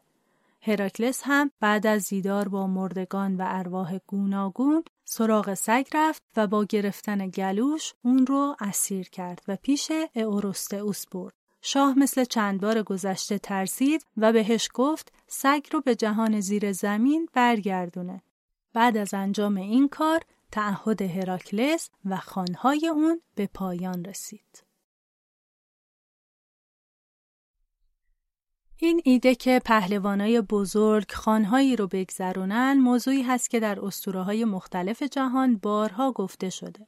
هراکلس 0.62 1.21
هم 1.25 1.51
بعد 1.61 1.87
از 1.87 2.09
دیدار 2.09 2.49
با 2.49 2.66
مردگان 2.66 3.37
و 3.37 3.45
ارواح 3.47 3.99
گوناگون 4.07 4.85
سراغ 5.05 5.55
سگ 5.55 5.87
رفت 5.95 6.23
و 6.37 6.47
با 6.47 6.64
گرفتن 6.64 7.29
گلوش 7.29 7.95
اون 8.03 8.27
رو 8.27 8.57
اسیر 8.61 9.09
کرد 9.09 9.43
و 9.49 9.57
پیش 9.57 9.93
اورستئوس 10.14 11.07
برد. 11.07 11.35
شاه 11.62 11.99
مثل 11.99 12.25
چند 12.25 12.61
بار 12.61 12.83
گذشته 12.83 13.38
ترسید 13.38 14.07
و 14.16 14.33
بهش 14.33 14.69
گفت 14.75 15.12
سگ 15.33 15.66
رو 15.73 15.81
به 15.81 15.95
جهان 15.95 16.40
زیر 16.40 16.73
زمین 16.73 17.29
برگردونه. 17.33 18.23
بعد 18.73 18.97
از 18.97 19.14
انجام 19.14 19.57
این 19.57 19.88
کار 19.88 20.21
تعهد 20.53 21.03
هراکلس 21.03 21.90
و 22.05 22.16
خانهای 22.16 22.88
اون 22.88 23.21
به 23.35 23.49
پایان 23.55 24.05
رسید. 24.05 24.64
این 28.77 29.01
ایده 29.05 29.35
که 29.35 29.61
پهلوانای 29.64 30.40
بزرگ 30.40 31.12
خانهایی 31.12 31.77
رو 31.77 31.87
بگذرونن 31.87 32.79
موضوعی 32.79 33.23
هست 33.23 33.51
که 33.51 33.61
در 33.61 33.85
اسطوره 33.85 34.23
های 34.23 34.45
مختلف 34.45 35.03
جهان 35.03 35.57
بارها 35.57 36.12
گفته 36.12 36.51
شده. 36.51 36.87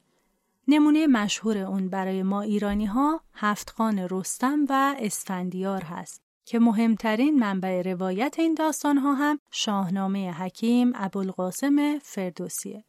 نمونه 0.67 1.07
مشهور 1.07 1.57
اون 1.57 1.89
برای 1.89 2.23
ما 2.23 2.41
ایرانی 2.41 2.85
ها 2.85 3.21
هفت 3.33 3.69
خان 3.69 4.07
رستم 4.11 4.65
و 4.69 4.95
اسفندیار 4.99 5.83
هست 5.83 6.22
که 6.45 6.59
مهمترین 6.59 7.39
منبع 7.39 7.81
روایت 7.81 8.35
این 8.39 8.53
داستان 8.53 8.97
ها 8.97 9.13
هم 9.13 9.39
شاهنامه 9.51 10.33
حکیم 10.33 10.91
ابوالقاسم 10.95 11.99
فردوسیه. 11.99 12.83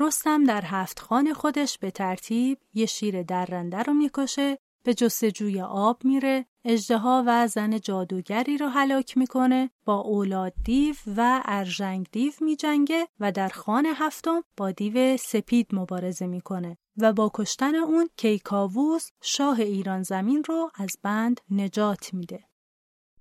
رستم 0.00 0.44
در 0.44 0.62
هفت 0.64 1.00
خان 1.00 1.32
خودش 1.32 1.78
به 1.78 1.90
ترتیب 1.90 2.58
یه 2.74 2.86
شیر 2.86 3.22
درنده 3.22 3.82
رو 3.82 3.94
می‌کشه 3.94 4.58
به 4.82 4.94
جستجوی 4.94 5.60
آب 5.60 6.04
میره 6.04 6.46
اجدها 6.64 7.24
و 7.26 7.46
زن 7.46 7.78
جادوگری 7.78 8.58
رو 8.58 8.68
هلاک 8.68 9.16
می‌کنه 9.16 9.70
با 9.84 10.00
اولاد 10.00 10.52
دیو 10.64 10.96
و 11.16 11.42
ارژنگ 11.44 12.06
دیو 12.12 12.32
میجنگه 12.40 13.08
و 13.20 13.32
در 13.32 13.48
خان 13.48 13.86
هفتم 13.86 14.42
با 14.56 14.70
دیو 14.70 15.16
سپید 15.16 15.66
مبارزه 15.72 16.26
می‌کنه 16.26 16.78
و 16.96 17.12
با 17.12 17.30
کشتن 17.34 17.74
اون 17.74 18.08
کیکاووس 18.16 19.10
شاه 19.22 19.60
ایران 19.60 20.02
زمین 20.02 20.44
رو 20.44 20.70
از 20.74 20.98
بند 21.02 21.40
نجات 21.50 22.14
میده. 22.14 22.47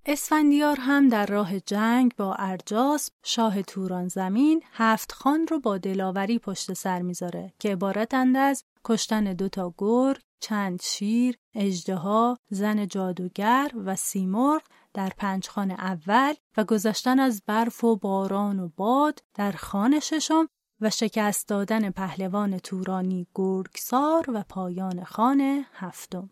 اسفندیار 0.10 0.78
هم 0.80 1.10
در 1.10 1.26
راه 1.26 1.60
جنگ 1.60 2.16
با 2.18 2.34
ارجاس 2.34 3.10
شاه 3.24 3.62
توران 3.62 4.08
زمین 4.08 4.64
هفت 4.74 5.12
خان 5.12 5.48
رو 5.48 5.60
با 5.60 5.78
دلاوری 5.78 6.40
پشت 6.40 6.74
سر 6.74 7.02
می‌ذاره 7.02 7.54
که 7.60 7.72
عبارتند 7.72 8.38
از 8.38 8.64
کشتن 8.84 9.34
دوتا 9.34 9.74
گرگ، 9.78 10.22
چند 10.40 10.82
شیر، 10.82 11.38
اجدها، 11.56 12.38
زن 12.50 12.88
جادوگر 12.88 13.72
و 13.86 13.96
سیمرغ 13.96 14.62
در 14.94 15.12
پنجخان 15.18 15.72
اول 15.72 16.34
و 16.58 16.64
گذشتن 16.64 17.20
از 17.20 17.42
برف 17.46 17.84
و 17.84 17.96
باران 17.96 18.60
و 18.60 18.70
باد 18.76 19.24
در 19.34 19.52
خان 19.52 20.00
ششم 20.00 20.50
و 20.82 20.90
شکست 20.90 21.48
دادن 21.48 21.90
پهلوان 21.90 22.60
تورانی 22.60 23.28
گرگسار 23.36 24.26
و 24.28 24.44
پایان 24.50 25.04
خان 25.04 25.66
هفتم. 25.74 26.30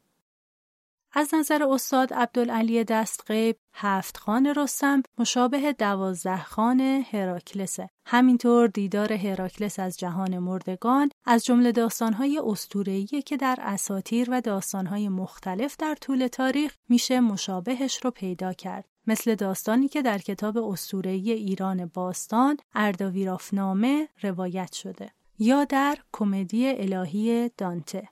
از 1.17 1.33
نظر 1.33 1.63
استاد 1.63 2.13
عبدالعلی 2.13 2.83
دستقیب 2.83 3.55
هفت 3.73 4.17
خان 4.17 4.53
رستم 4.55 5.03
مشابه 5.17 5.73
دوازده 5.73 6.43
خان 6.43 6.81
هراکلسه. 6.81 7.89
همینطور 8.05 8.67
دیدار 8.67 9.13
هراکلس 9.13 9.79
از 9.79 9.97
جهان 9.97 10.39
مردگان 10.39 11.09
از 11.25 11.45
جمله 11.45 11.71
داستانهای 11.71 12.41
اسطوره‌ای 12.45 13.05
که 13.05 13.37
در 13.37 13.57
اساتیر 13.61 14.27
و 14.31 14.41
داستانهای 14.41 15.09
مختلف 15.09 15.75
در 15.79 15.95
طول 15.95 16.27
تاریخ 16.27 16.75
میشه 16.89 17.19
مشابهش 17.19 17.99
رو 18.03 18.11
پیدا 18.11 18.53
کرد. 18.53 18.85
مثل 19.07 19.35
داستانی 19.35 19.87
که 19.87 20.01
در 20.01 20.17
کتاب 20.17 20.57
اسطوره‌ای 20.57 21.31
ایران 21.31 21.85
باستان 21.85 22.57
اردویرافنامه 22.73 24.09
روایت 24.21 24.73
شده 24.73 25.11
یا 25.39 25.63
در 25.63 25.97
کمدی 26.13 26.69
الهی 26.69 27.49
دانته 27.57 28.09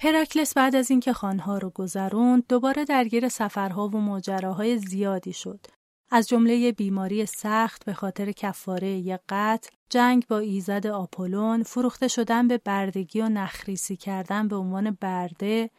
هراکلس 0.00 0.54
بعد 0.54 0.76
از 0.76 0.90
اینکه 0.90 1.12
خانها 1.12 1.58
رو 1.58 1.70
گذروند 1.70 2.46
دوباره 2.48 2.84
درگیر 2.84 3.28
سفرها 3.28 3.88
و 3.88 4.00
ماجراهای 4.00 4.78
زیادی 4.78 5.32
شد 5.32 5.66
از 6.10 6.28
جمله 6.28 6.72
بیماری 6.72 7.26
سخت 7.26 7.84
به 7.84 7.92
خاطر 7.92 8.32
کفاره 8.32 9.20
قتل، 9.28 9.70
جنگ 9.90 10.26
با 10.26 10.38
ایزد 10.38 10.86
آپولون، 10.86 11.62
فروخته 11.62 12.08
شدن 12.08 12.48
به 12.48 12.58
بردگی 12.58 13.20
و 13.20 13.28
نخریسی 13.28 13.96
کردن 13.96 14.48
به 14.48 14.56
عنوان 14.56 14.98
برده، 15.00 15.70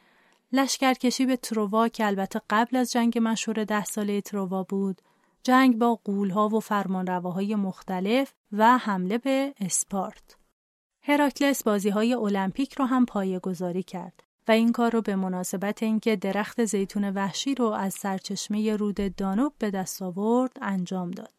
لشکرکشی 0.51 1.25
به 1.25 1.38
تروا 1.38 1.88
که 1.88 2.05
البته 2.05 2.41
قبل 2.49 2.77
از 2.77 2.91
جنگ 2.91 3.19
مشهور 3.21 3.63
ده 3.63 3.86
ساله 3.86 4.21
تروا 4.21 4.63
بود، 4.63 5.01
جنگ 5.43 5.77
با 5.77 5.99
قولها 6.03 6.49
و 6.49 6.60
فرمانرواهای 6.60 7.55
مختلف 7.55 8.34
و 8.51 8.77
حمله 8.77 9.17
به 9.17 9.53
اسپارت. 9.60 10.38
هراکلس 11.01 11.63
بازی 11.63 11.89
های 11.89 12.13
المپیک 12.13 12.73
رو 12.73 12.85
هم 12.85 13.05
پایه 13.05 13.39
گذاری 13.39 13.83
کرد 13.83 14.23
و 14.47 14.51
این 14.51 14.71
کار 14.71 14.91
رو 14.91 15.01
به 15.01 15.15
مناسبت 15.15 15.83
اینکه 15.83 16.15
درخت 16.15 16.65
زیتون 16.65 17.09
وحشی 17.09 17.55
رو 17.55 17.65
از 17.65 17.93
سرچشمه 17.93 18.75
رود 18.75 19.15
دانوب 19.15 19.53
به 19.59 19.71
دست 19.71 20.01
آورد 20.01 20.57
انجام 20.62 21.12
داد. 21.12 21.33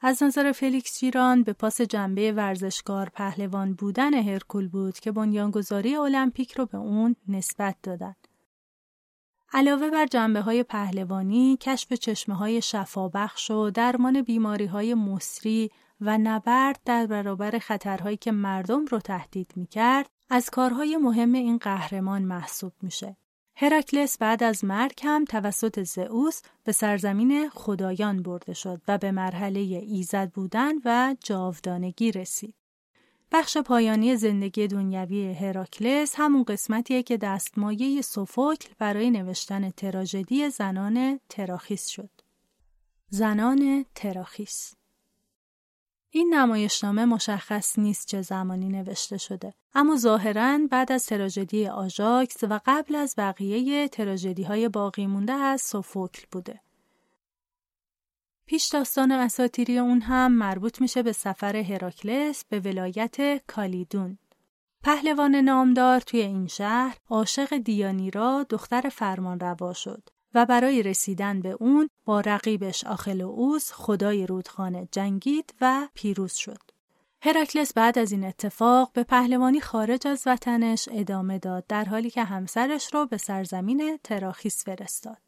از 0.00 0.22
نظر 0.22 0.52
فلیکس 0.52 0.98
جیران 0.98 1.42
به 1.42 1.52
پاس 1.52 1.80
جنبه 1.80 2.32
ورزشکار 2.32 3.08
پهلوان 3.08 3.74
بودن 3.74 4.14
هرکول 4.14 4.68
بود 4.68 4.98
که 4.98 5.12
بنیانگذاری 5.12 5.96
المپیک 5.96 6.52
رو 6.52 6.66
به 6.66 6.78
اون 6.78 7.16
نسبت 7.28 7.76
دادند. 7.82 8.28
علاوه 9.52 9.90
بر 9.90 10.06
جنبه 10.06 10.40
های 10.40 10.62
پهلوانی، 10.62 11.58
کشف 11.60 11.92
چشمه 11.92 12.34
های 12.34 12.62
شفابخش 12.62 13.50
و 13.50 13.70
درمان 13.70 14.22
بیماری 14.22 14.66
های 14.66 14.94
مصری 14.94 15.70
و 16.00 16.18
نبرد 16.18 16.80
در 16.84 17.06
برابر 17.06 17.58
خطرهایی 17.58 18.16
که 18.16 18.32
مردم 18.32 18.84
رو 18.84 18.98
تهدید 18.98 19.52
می 19.56 19.66
کرد 19.66 20.10
از 20.30 20.50
کارهای 20.50 20.96
مهم 20.96 21.32
این 21.32 21.58
قهرمان 21.58 22.22
محسوب 22.22 22.72
میشه. 22.82 23.16
هراکلس 23.56 24.18
بعد 24.18 24.42
از 24.42 24.64
مرگ 24.64 25.00
هم 25.04 25.24
توسط 25.24 25.82
زئوس 25.82 26.42
به 26.64 26.72
سرزمین 26.72 27.48
خدایان 27.48 28.22
برده 28.22 28.52
شد 28.52 28.82
و 28.88 28.98
به 28.98 29.10
مرحله 29.12 29.60
ایزد 29.60 30.30
بودن 30.30 30.72
و 30.84 31.16
جاودانگی 31.24 32.12
رسید. 32.12 32.54
بخش 33.32 33.56
پایانی 33.56 34.16
زندگی 34.16 34.66
دنیوی 34.66 35.32
هراکلس 35.32 36.14
همون 36.16 36.42
قسمتیه 36.42 37.02
که 37.02 37.16
دستمایه 37.16 38.02
سوفوکل 38.02 38.68
برای 38.78 39.10
نوشتن 39.10 39.70
تراژدی 39.70 40.50
زنان 40.50 41.20
تراخیس 41.28 41.86
شد. 41.86 42.10
زنان 43.08 43.84
تراخیس 43.94 44.74
این 46.12 46.34
نمایشنامه 46.34 47.04
مشخص 47.04 47.78
نیست 47.78 48.06
چه 48.06 48.22
زمانی 48.22 48.68
نوشته 48.68 49.18
شده 49.18 49.54
اما 49.74 49.96
ظاهرا 49.96 50.58
بعد 50.70 50.92
از 50.92 51.06
تراژدی 51.06 51.66
آژاکس 51.66 52.44
و 52.44 52.60
قبل 52.66 52.94
از 52.94 53.14
بقیه 53.18 53.88
تراژدی 53.88 54.42
های 54.42 54.68
باقی 54.68 55.06
مونده 55.06 55.32
از 55.32 55.62
سوفوکل 55.62 56.22
بوده. 56.32 56.60
پیش 58.46 58.68
داستان 58.68 59.12
اساتیری 59.12 59.78
اون 59.78 60.00
هم 60.00 60.32
مربوط 60.32 60.80
میشه 60.80 61.02
به 61.02 61.12
سفر 61.12 61.56
هراکلس 61.56 62.44
به 62.44 62.60
ولایت 62.60 63.46
کالیدون. 63.46 64.18
پهلوان 64.82 65.34
نامدار 65.34 66.00
توی 66.00 66.20
این 66.20 66.46
شهر 66.46 66.96
عاشق 67.08 67.56
دیانیرا 67.58 68.46
دختر 68.50 68.88
فرمان 68.88 69.40
روا 69.40 69.72
شد. 69.72 70.02
و 70.34 70.46
برای 70.46 70.82
رسیدن 70.82 71.40
به 71.40 71.56
اون 71.60 71.90
با 72.04 72.20
رقیبش 72.20 72.84
اوز 73.24 73.72
خدای 73.72 74.26
رودخانه 74.26 74.88
جنگید 74.92 75.54
و 75.60 75.88
پیروز 75.94 76.32
شد. 76.32 76.60
هرکلس 77.22 77.72
بعد 77.72 77.98
از 77.98 78.12
این 78.12 78.24
اتفاق 78.24 78.92
به 78.92 79.02
پهلوانی 79.02 79.60
خارج 79.60 80.06
از 80.06 80.22
وطنش 80.26 80.88
ادامه 80.92 81.38
داد 81.38 81.66
در 81.66 81.84
حالی 81.84 82.10
که 82.10 82.24
همسرش 82.24 82.94
رو 82.94 83.06
به 83.06 83.16
سرزمین 83.16 83.98
تراخیس 84.04 84.64
فرستاد. 84.64 85.22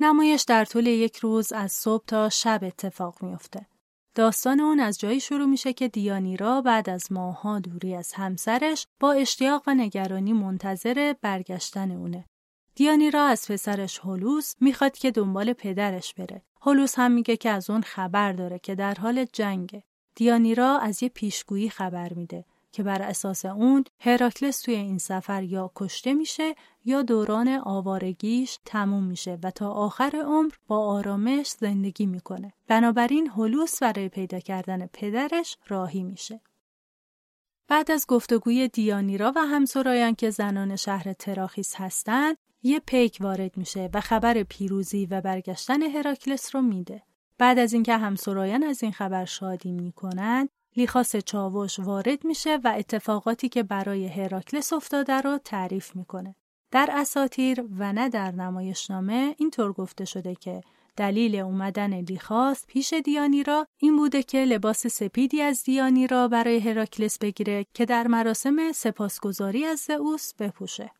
نمایش 0.00 0.42
در 0.42 0.64
طول 0.64 0.86
یک 0.86 1.16
روز 1.16 1.52
از 1.52 1.72
صبح 1.72 2.04
تا 2.06 2.28
شب 2.28 2.60
اتفاق 2.62 3.22
میافته. 3.22 3.66
داستان 4.14 4.60
اون 4.60 4.80
از 4.80 4.98
جایی 4.98 5.20
شروع 5.20 5.46
میشه 5.46 5.72
که 5.72 5.88
دیانیرا 5.88 6.60
بعد 6.60 6.90
از 6.90 7.12
ماها 7.12 7.58
دوری 7.58 7.94
از 7.94 8.12
همسرش 8.12 8.86
با 9.00 9.12
اشتیاق 9.12 9.62
و 9.66 9.74
نگرانی 9.74 10.32
منتظر 10.32 11.14
برگشتن 11.20 11.90
اونه. 11.90 12.24
دیانی 12.74 13.10
را 13.10 13.26
از 13.26 13.48
پسرش 13.48 14.00
هلوس 14.04 14.54
می‌خواد 14.60 14.98
که 14.98 15.10
دنبال 15.10 15.52
پدرش 15.52 16.14
بره. 16.14 16.42
هلوس 16.62 16.94
هم 16.98 17.12
میگه 17.12 17.36
که 17.36 17.50
از 17.50 17.70
اون 17.70 17.82
خبر 17.82 18.32
داره 18.32 18.58
که 18.58 18.74
در 18.74 18.94
حال 18.94 19.24
جنگه. 19.32 19.82
دیانیرا 20.14 20.78
از 20.78 21.02
یه 21.02 21.08
پیشگویی 21.08 21.70
خبر 21.70 22.12
میده 22.12 22.44
که 22.72 22.82
بر 22.82 23.02
اساس 23.02 23.44
اون 23.44 23.84
هراکلس 24.00 24.60
توی 24.60 24.74
این 24.74 24.98
سفر 24.98 25.42
یا 25.42 25.70
کشته 25.74 26.14
میشه 26.14 26.54
یا 26.84 27.02
دوران 27.02 27.48
آوارگیش 27.48 28.58
تموم 28.64 29.04
میشه 29.04 29.38
و 29.42 29.50
تا 29.50 29.70
آخر 29.70 30.22
عمر 30.26 30.52
با 30.68 30.78
آرامش 30.86 31.48
زندگی 31.48 32.06
می‌کنه. 32.06 32.52
بنابراین 32.68 33.30
هلوس 33.36 33.82
برای 33.82 34.08
پیدا 34.08 34.38
کردن 34.38 34.86
پدرش 34.86 35.56
راهی 35.68 36.02
میشه. 36.02 36.40
بعد 37.68 37.90
از 37.90 38.06
گفتگوی 38.08 38.68
دیانیرا 38.68 39.32
و 39.36 39.40
همسرایان 39.40 40.14
که 40.14 40.30
زنان 40.30 40.76
شهر 40.76 41.12
تراخیس 41.12 41.74
هستند 41.76 42.36
یه 42.62 42.80
پیک 42.80 43.18
وارد 43.20 43.56
میشه 43.56 43.90
و 43.94 44.00
خبر 44.00 44.42
پیروزی 44.42 45.06
و 45.06 45.20
برگشتن 45.20 45.82
هراکلس 45.82 46.54
رو 46.54 46.62
میده. 46.62 47.02
بعد 47.38 47.58
از 47.58 47.72
اینکه 47.72 47.96
همسرایان 47.96 48.62
از 48.62 48.82
این 48.82 48.92
خبر 48.92 49.24
شادی 49.24 49.72
می‌کنن، 49.72 50.48
لیخاس 50.76 51.16
چاوش 51.16 51.78
وارد 51.78 52.24
میشه 52.24 52.58
و 52.64 52.74
اتفاقاتی 52.76 53.48
که 53.48 53.62
برای 53.62 54.06
هراکلس 54.06 54.72
افتاده 54.72 55.20
رو 55.20 55.38
تعریف 55.38 55.96
می‌کنه. 55.96 56.34
در 56.70 56.88
اساتیر 56.92 57.64
و 57.78 57.92
نه 57.92 58.08
در 58.08 58.30
نمایشنامه 58.30 59.34
اینطور 59.38 59.72
گفته 59.72 60.04
شده 60.04 60.34
که 60.34 60.60
دلیل 60.96 61.36
اومدن 61.36 62.00
لیخاس 62.00 62.64
پیش 62.66 62.92
دیانیرا 62.92 63.66
این 63.78 63.96
بوده 63.96 64.22
که 64.22 64.44
لباس 64.44 64.86
سپیدی 64.86 65.42
از 65.42 65.62
دیانیرا 65.62 66.28
برای 66.28 66.58
هراکلس 66.58 67.18
بگیره 67.18 67.66
که 67.74 67.84
در 67.84 68.06
مراسم 68.06 68.72
سپاسگزاری 68.72 69.64
از 69.64 69.78
زئوس 69.78 70.34
بپوشه. 70.34 70.90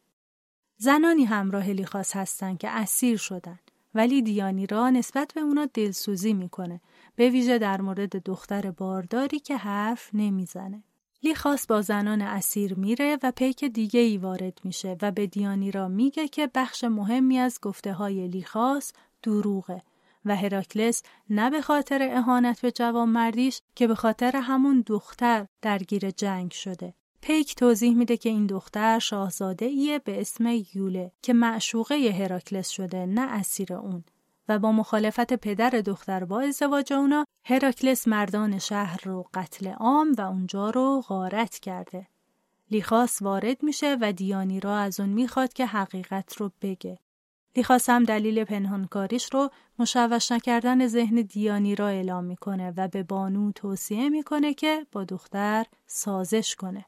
زنانی 0.76 1.24
همراه 1.24 1.70
لیخاس 1.70 2.16
هستند 2.16 2.59
که 2.59 2.68
اسیر 2.68 3.16
شدند 3.16 3.70
ولی 3.94 4.22
دیانیرا 4.22 4.90
نسبت 4.90 5.33
به 5.35 5.40
اونا 5.40 5.66
دلسوزی 5.74 6.33
می‌کنه 6.33 6.81
به 7.16 7.31
ویژه 7.31 7.59
در 7.59 7.81
مورد 7.81 8.16
دختر 8.16 8.70
بارداری 8.70 9.38
که 9.38 9.57
حرف 9.57 10.11
نمی‌زنه. 10.14 10.85
لیخاس 11.22 11.66
با 11.66 11.83
زنان 11.83 12.22
اسیر 12.22 12.74
میره 12.74 13.18
و 13.22 13.33
پیک 13.37 13.64
دیگه 13.64 14.00
ای 14.00 14.18
وارد 14.18 14.59
میشه 14.64 14.96
و 15.02 15.11
به 15.11 15.26
دیانیرا 15.26 15.88
میگه 15.88 16.28
که 16.28 16.50
بخش 16.55 16.85
مهمی 16.85 17.38
از 17.38 17.59
گفته 17.62 17.92
های 17.92 18.28
لیخاس 18.28 18.92
دروغه 19.23 19.83
و 20.25 20.37
هراکلس 20.37 21.03
نه 21.31 21.51
به 21.51 21.63
خاطر 21.63 22.09
اهانت 22.13 22.61
به 22.61 22.73
جوانمردیش 22.73 23.61
که 23.75 23.87
به 23.87 23.95
خاطر 23.95 24.37
همون 24.37 24.85
دختر 24.87 25.47
درگیر 25.63 26.11
جنگ 26.11 26.51
شده. 26.51 26.95
پیک 27.21 27.55
توضیح 27.55 27.95
میده 27.95 28.17
که 28.17 28.29
این 28.29 28.47
دختر 28.47 28.99
شاهزاده 28.99 29.67
ایه 29.67 29.99
به 29.99 30.21
اسم 30.21 30.47
یوله 30.75 31.13
که 31.23 31.33
معشوقه 31.33 31.95
هراکلس 31.95 32.69
شده 32.69 33.07
نه 33.07 33.21
اسیر 33.21 33.75
اون 33.75 34.05
و 34.49 34.59
با 34.59 34.73
مخالفت 34.73 35.33
پدر 35.33 35.71
دختر 35.71 36.25
با 36.25 36.41
ازدواج 36.41 36.93
اونا 36.93 37.25
هراکلس 37.45 38.09
مردان 38.09 38.59
شهر 38.59 39.01
رو 39.05 39.27
قتل 39.35 39.69
عام 39.69 40.15
و 40.19 40.21
اونجا 40.21 40.71
رو 40.71 41.01
غارت 41.01 41.59
کرده. 41.59 42.07
لیخاس 42.71 43.23
وارد 43.23 43.63
میشه 43.63 43.97
و 44.01 44.13
دیانی 44.13 44.61
را 44.61 44.77
از 44.77 45.01
اون 45.01 45.09
می‌خواد 45.09 45.53
که 45.53 45.67
حقیقت 45.67 46.37
رو 46.37 46.51
بگه. 46.63 46.99
لیخاس 47.57 47.91
هم 47.91 48.05
دلیل 48.05 48.45
پنهانکاریش 48.45 49.29
رو 49.33 49.51
مشوش 49.79 50.33
نکردن 50.33 50.87
ذهن 50.87 51.15
دیانی 51.15 51.75
را 51.75 51.88
اعلام 51.88 52.25
می‌کنه 52.25 52.73
و 52.77 52.88
به 52.88 53.03
بانو 53.03 53.53
توصیه 53.53 54.09
می‌کنه 54.09 54.55
که 54.55 54.87
با 54.93 55.05
دختر 55.05 55.67
سازش 55.87 56.57
کنه. 56.57 56.85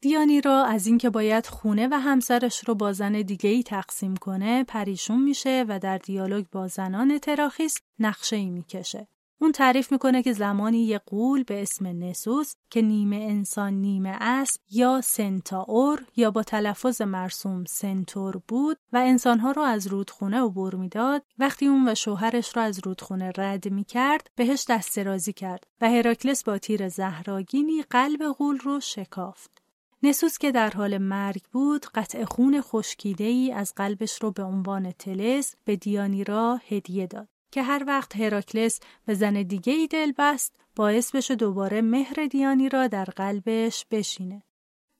دیانی 0.00 0.40
را 0.40 0.64
از 0.64 0.86
اینکه 0.86 1.10
باید 1.10 1.46
خونه 1.46 1.88
و 1.88 1.94
همسرش 1.94 2.68
رو 2.68 2.74
با 2.74 2.92
زن 2.92 3.12
دیگه 3.12 3.50
ای 3.50 3.62
تقسیم 3.62 4.16
کنه 4.16 4.64
پریشون 4.64 5.22
میشه 5.22 5.64
و 5.68 5.78
در 5.78 5.98
دیالوگ 5.98 6.46
با 6.52 6.68
زنان 6.68 7.18
تراخیس 7.18 7.78
نقشه 7.98 8.36
ای 8.36 8.50
می‌کشه. 8.50 9.06
اون 9.42 9.52
تعریف 9.52 9.92
می‌کنه 9.92 10.22
که 10.22 10.32
زمانی 10.32 10.84
یه 10.84 10.98
قول 10.98 11.42
به 11.42 11.62
اسم 11.62 11.86
نسوس 11.86 12.54
که 12.70 12.82
نیمه 12.82 13.16
انسان 13.16 13.74
نیمه 13.74 14.16
اسب 14.20 14.60
یا 14.70 15.00
سنتاور 15.00 16.04
یا 16.16 16.30
با 16.30 16.42
تلفظ 16.42 17.02
مرسوم 17.02 17.64
سنتور 17.64 18.42
بود 18.48 18.76
و 18.92 18.96
انسانها 18.96 19.50
رو 19.50 19.62
از 19.62 19.86
رودخونه 19.86 20.42
عبور 20.42 20.74
می‌داد 20.74 21.22
وقتی 21.38 21.66
اون 21.66 21.88
و 21.88 21.94
شوهرش 21.94 22.56
رو 22.56 22.62
از 22.62 22.80
رودخونه 22.84 23.32
رد 23.36 23.68
می‌کرد 23.68 24.30
بهش 24.36 24.64
دسترازی 24.68 25.32
کرد 25.32 25.66
و 25.80 25.90
هراکلس 25.90 26.44
با 26.44 26.58
تیر 26.58 26.88
زهراگینی 26.88 27.82
قلب 27.82 28.22
قول 28.38 28.58
رو 28.58 28.80
شکافت. 28.80 29.62
نسوس 30.02 30.38
که 30.38 30.52
در 30.52 30.70
حال 30.70 30.98
مرگ 30.98 31.42
بود 31.52 31.86
قطع 31.94 32.24
خون 32.24 32.60
خشکیده 32.60 33.24
ای 33.24 33.52
از 33.52 33.72
قلبش 33.76 34.22
رو 34.22 34.30
به 34.30 34.42
عنوان 34.42 34.92
تلس 34.92 35.54
به 35.64 35.76
دیانیرا 35.76 36.60
هدیه 36.68 37.06
داد 37.06 37.28
که 37.52 37.62
هر 37.62 37.84
وقت 37.86 38.16
هراکلس 38.16 38.80
به 39.06 39.14
زن 39.14 39.42
دیگه 39.42 39.72
ای 39.72 39.86
دل 39.86 40.12
بست 40.18 40.56
باعث 40.76 41.14
بشه 41.14 41.34
دوباره 41.34 41.82
مهر 41.82 42.26
دیانیرا 42.30 42.86
در 42.86 43.04
قلبش 43.04 43.86
بشینه. 43.90 44.42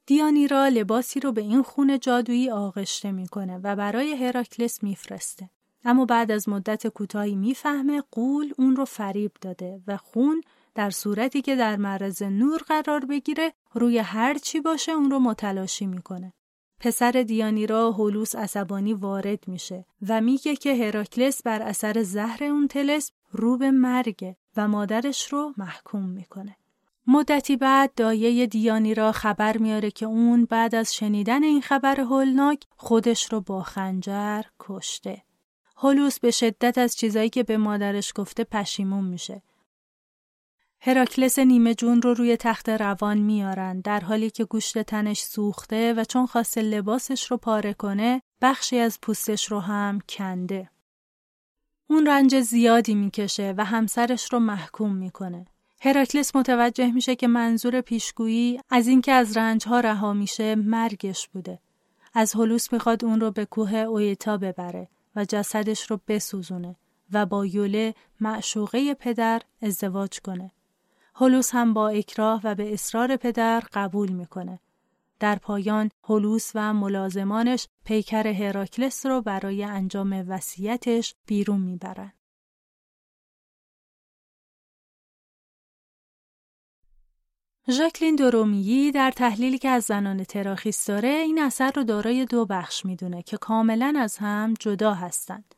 دیانیرا 0.06 0.68
لباسی 0.68 1.20
رو 1.20 1.32
به 1.32 1.40
این 1.40 1.62
خون 1.62 1.98
جادویی 1.98 2.50
آغشته 2.50 3.12
می‌کنه 3.12 3.58
و 3.58 3.76
برای 3.76 4.12
هراکلس 4.12 4.82
میفرسته. 4.82 5.50
اما 5.84 6.04
بعد 6.04 6.30
از 6.30 6.48
مدت 6.48 6.86
کوتاهی 6.86 7.34
می‌فهمه 7.34 8.02
قول 8.10 8.52
اون 8.58 8.76
رو 8.76 8.84
فریب 8.84 9.32
داده 9.40 9.80
و 9.86 9.96
خون 9.96 10.42
در 10.74 10.90
صورتی 10.90 11.42
که 11.42 11.56
در 11.56 11.76
معرض 11.76 12.22
نور 12.22 12.60
قرار 12.60 13.04
بگیره 13.04 13.52
روی 13.74 13.98
هر 13.98 14.34
چی 14.34 14.60
باشه 14.60 14.92
اون 14.92 15.10
رو 15.10 15.18
متلاشی 15.18 15.86
می‌کنه. 15.86 16.32
پسر 16.82 17.10
دیانیرا 17.10 17.90
هولوس 17.90 18.34
عصبانی 18.36 18.94
وارد 18.94 19.48
میشه 19.48 19.84
و 20.08 20.20
میگه 20.20 20.56
که 20.56 20.76
هراکلس 20.76 21.42
بر 21.42 21.62
اثر 21.62 22.02
زهر 22.02 22.44
اون 22.44 22.68
تلس 22.68 23.10
رو 23.32 23.58
به 23.58 23.70
مرگه 23.70 24.36
و 24.56 24.68
مادرش 24.68 25.32
رو 25.32 25.54
محکوم 25.56 26.08
می‌کنه. 26.08 26.56
مدتی 27.06 27.56
بعد 27.56 27.94
دایه 27.96 28.46
دیانیرا 28.46 29.12
خبر 29.12 29.58
میاره 29.58 29.90
که 29.90 30.06
اون 30.06 30.44
بعد 30.44 30.74
از 30.74 30.94
شنیدن 30.94 31.42
این 31.42 31.60
خبر 31.60 32.00
هولناک 32.00 32.64
خودش 32.76 33.32
رو 33.32 33.40
با 33.40 33.62
خنجر 33.62 34.42
کشته. 34.60 35.22
هولوس 35.76 36.18
به 36.18 36.30
شدت 36.30 36.78
از 36.78 36.96
چیزایی 36.96 37.30
که 37.30 37.42
به 37.42 37.56
مادرش 37.56 38.12
گفته 38.16 38.44
پشیمون 38.44 39.04
میشه 39.04 39.42
هراکلس 40.84 41.38
نیمه 41.38 41.74
جون 41.74 42.02
رو 42.02 42.14
روی 42.14 42.36
تخت 42.36 42.68
روان 42.68 43.18
میارن 43.18 43.80
در 43.80 44.00
حالی 44.00 44.30
که 44.30 44.44
گوشت 44.44 44.78
تنش 44.78 45.20
سوخته 45.20 45.94
و 45.94 46.04
چون 46.04 46.26
خواسته 46.26 46.62
لباسش 46.62 47.30
رو 47.30 47.36
پاره 47.36 47.74
کنه 47.74 48.22
بخشی 48.40 48.78
از 48.78 48.98
پوستش 49.02 49.50
رو 49.50 49.60
هم 49.60 49.98
کنده. 50.08 50.70
اون 51.86 52.06
رنج 52.06 52.40
زیادی 52.40 52.94
می‌کشه 52.94 53.54
و 53.56 53.64
همسرش 53.64 54.32
رو 54.32 54.38
محکوم 54.38 54.94
می‌کنه. 54.94 55.46
هراکلس 55.80 56.36
متوجه 56.36 56.92
میشه 56.92 57.16
که 57.16 57.26
منظور 57.26 57.80
پیشگویی 57.80 58.60
از 58.70 58.88
اینکه 58.88 59.12
از 59.12 59.36
رنجها 59.36 59.80
رها 59.80 60.12
میشه 60.12 60.54
مرگش 60.54 61.28
بوده. 61.28 61.58
از 62.14 62.32
هلوس 62.32 62.72
می‌خواد 62.72 63.04
اون 63.04 63.20
رو 63.20 63.30
به 63.30 63.44
کوه 63.44 63.74
اویتا 63.74 64.36
ببره 64.36 64.88
و 65.16 65.24
جسدش 65.24 65.90
رو 65.90 66.00
بسوزونه 66.08 66.76
و 67.12 67.26
با 67.26 67.46
یوله 67.46 67.94
معشوقه 68.20 68.94
پدر 68.94 69.42
ازدواج 69.62 70.20
کنه. 70.20 70.50
هولوس 71.14 71.51
هم 71.55 71.75
با 71.75 71.88
اکراه 71.88 72.40
و 72.44 72.55
به 72.55 72.72
اصرار 72.72 73.16
پدر 73.16 73.62
قبول 73.72 74.12
می‌کنه. 74.12 74.61
در 75.20 75.37
پایان 75.37 75.90
هولوس 76.05 76.51
و 76.55 76.75
ملازمانش 76.75 77.68
پیکر 77.85 78.27
هراکلس 78.27 79.07
رو 79.07 79.22
برای 79.22 79.64
انجام 79.64 80.25
وصیتش 80.29 81.14
بیرون 81.27 81.61
می‌برن. 81.61 82.12
ژاکلین 87.70 88.16
دورومیی 88.16 88.90
در 88.90 89.11
تحلیلی 89.11 89.59
که 89.59 89.68
از 89.68 89.85
زنان 89.85 90.25
تراخیس 90.25 90.87
داره 90.87 91.09
این 91.09 91.42
اثر 91.42 91.72
رو 91.77 91.85
دارای 91.85 92.25
دو 92.25 92.46
بخش 92.46 92.85
می‌دونه 92.87 93.22
که 93.22 93.37
کاملا 93.37 93.94
از 93.98 94.18
هم 94.18 94.55
جدا 94.61 94.94
هستند. 94.94 95.55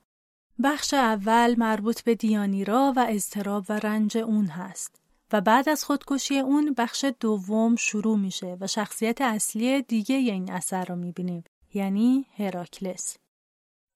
بخش 0.63 0.95
اول 0.95 1.55
مربوط 1.59 2.03
به 2.03 2.15
دیانیرا 2.15 2.93
و 2.97 3.07
اضطراب 3.09 3.65
و 3.69 3.73
رنج 3.73 4.19
اون 4.19 4.47
هست. 4.47 5.04
و 5.33 5.41
بعد 5.41 5.69
از 5.69 5.85
خودکشی 5.85 6.39
اون 6.39 6.75
بخش 6.79 7.05
دوم 7.21 7.77
شروع 7.77 8.19
میشه 8.19 8.57
و 8.61 8.67
شخصیت 8.67 9.21
اصلی 9.21 9.83
دیگه 9.83 10.15
این 10.15 10.53
اثر 10.53 10.85
رو 10.85 10.97
می‌بینیم 10.97 11.45
یعنی 11.75 12.27
هراکلس. 12.39 13.17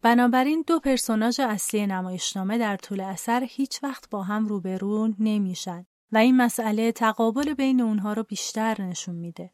بنابراین 0.02 0.64
دو 0.66 0.80
پرسوناژ 0.80 1.40
اصلی 1.40 1.86
نمایشنامه 1.86 2.58
در 2.58 2.76
طول 2.76 3.00
اثر 3.00 3.46
هیچ 3.48 3.82
وقت 3.82 4.10
با 4.10 4.22
هم 4.22 4.46
روبرو 4.46 5.08
نمیشن 5.18 5.86
و 6.12 6.18
این 6.18 6.36
مسئله 6.36 6.92
تقابل 6.92 7.54
بین 7.54 7.80
اونها 7.80 8.12
رو 8.12 8.22
بیشتر 8.22 8.82
نشون 8.82 9.14
میده. 9.14 9.50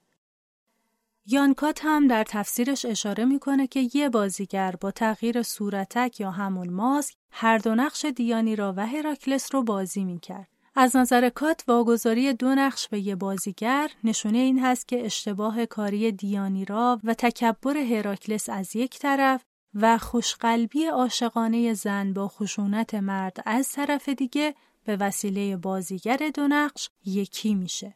یانکات 1.26 1.80
هم 1.84 2.06
در 2.06 2.24
تفسیرش 2.24 2.84
اشاره 2.84 3.24
می‌کنه 3.24 3.66
که 3.66 3.88
یه 3.94 4.08
بازیگر 4.08 4.74
با 4.80 4.90
تغییر 4.90 5.42
صورتک 5.42 6.20
یا 6.20 6.30
همون 6.30 6.70
ماسک 6.70 7.14
هر 7.30 7.58
دو 7.58 7.74
نقش 7.74 8.04
دیانی 8.04 8.56
را 8.56 8.74
و 8.76 8.87
هراکلس 8.87 9.54
رو 9.54 9.62
بازی 9.62 10.04
می‌کرد. 10.04 10.48
از 10.76 10.96
نظر 10.96 11.28
کات 11.28 11.64
واگذاری 11.68 12.32
دو 12.32 12.54
نقش 12.54 12.88
به 12.88 13.00
یه 13.00 13.16
بازیگر 13.16 13.90
نشونه 14.04 14.38
این 14.38 14.58
هست 14.58 14.88
که 14.88 15.04
اشتباه 15.04 15.66
کاری 15.66 16.12
دیانیرا 16.12 17.00
و 17.04 17.14
تکبر 17.14 17.76
هراکلس 17.76 18.48
از 18.48 18.76
یک 18.76 18.98
طرف 18.98 19.44
و 19.74 19.98
خوشقلبی 19.98 20.87
عاشقانه 20.87 21.74
زن 21.74 22.12
با 22.12 22.28
خشونت 22.28 22.94
مرد 22.94 23.42
از 23.46 23.72
طرف 23.72 24.08
دیگه 24.08 24.54
به 24.84 24.96
وسیله 24.96 25.56
بازیگر 25.56 26.30
دو 26.34 26.48
نقش 26.48 26.90
یکی 27.04 27.54
میشه. 27.54 27.94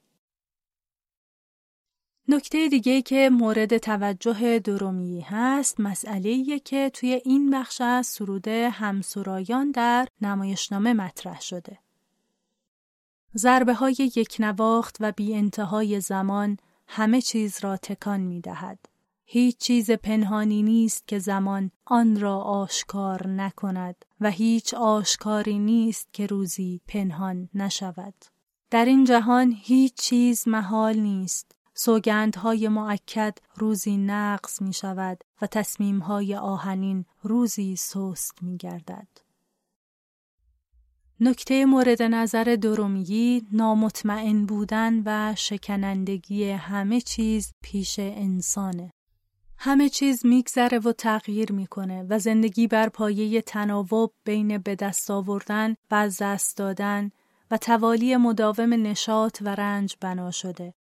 نکته 2.29 2.69
دیگه 2.69 3.03
که 3.03 3.31
مورد 3.33 3.79
توجه 3.79 4.59
درومی 4.59 5.21
هست 5.21 5.81
مسئله 5.81 6.59
که 6.59 6.91
توی 6.91 7.21
این 7.25 7.51
بخش 7.51 7.81
از 7.81 8.07
سرود 8.07 8.49
همسرایان 8.49 9.71
در 9.71 10.09
نمایشنامه 10.21 10.93
مطرح 10.93 11.41
شده. 11.41 11.79
ضربه 13.39 13.75
های 13.75 13.97
یک 14.17 14.37
نواخت 14.39 14.97
و 15.01 15.13
بی 15.13 15.35
انتهای 15.35 16.01
زمان 16.01 16.57
همه 16.87 17.21
چیز 17.21 17.59
را 17.61 17.77
تکان 17.77 18.21
می 18.21 18.41
دهد. 18.41 18.79
هیچ 19.25 19.59
چیز 19.59 19.91
پنهانی 19.91 20.63
نیست 20.63 21.09
که 21.09 21.19
زمان 21.19 21.71
آن 21.85 22.21
را 22.21 22.39
آشکار 22.41 23.27
نکند 23.27 24.05
و 24.21 24.31
هیچ 24.31 24.75
آشکاری 24.75 25.59
نیست 25.59 26.09
که 26.13 26.27
روزی 26.27 26.81
پنهان 26.89 27.49
نشود. 27.55 28.15
در 28.71 28.85
این 28.85 29.05
جهان 29.05 29.55
هیچ 29.63 29.95
چیز 29.95 30.49
محال 30.49 30.97
نیست. 30.97 31.57
سوگندهای 31.75 32.69
معکد 32.69 33.39
روزی 33.57 33.97
نقص 33.97 34.63
می 34.63 34.73
شود 34.73 35.25
و 35.43 35.47
تصمیمهای 35.47 36.37
آهنین 36.37 37.05
روزی 37.23 37.77
سست 37.77 38.43
می 38.43 38.57
گردد. 38.57 39.28
نکته 41.21 41.65
مورد 41.65 42.03
نظر 42.03 42.57
درومیی 42.63 43.43
نامطمئن 43.53 44.47
بودن 44.47 45.03
و 45.07 45.35
شکنندگی 45.37 46.51
همه 46.51 47.01
چیز 47.01 47.53
پیش 47.63 47.99
انسانه. 47.99 48.93
همه 49.59 49.89
چیز 49.89 50.27
میگذره 50.27 50.79
و 50.79 50.93
تغییر 50.93 51.53
می‌کنه 51.53 52.07
و 52.09 52.19
زندگی 52.19 52.67
بر 52.67 52.89
پایه 52.89 53.43
تناوب 53.43 54.13
بین 54.25 54.59
به 54.59 54.75
دست 54.75 55.11
آوردن 55.11 55.75
و 55.91 55.95
از 55.95 56.19
دست 56.23 56.57
دادن 56.57 57.11
و 57.51 57.57
توالی 57.57 58.17
مداوم 58.17 58.73
نشاط 58.73 59.39
و 59.43 59.55
رنج 59.55 59.97
بنا 60.01 60.31
شده. 60.31 60.75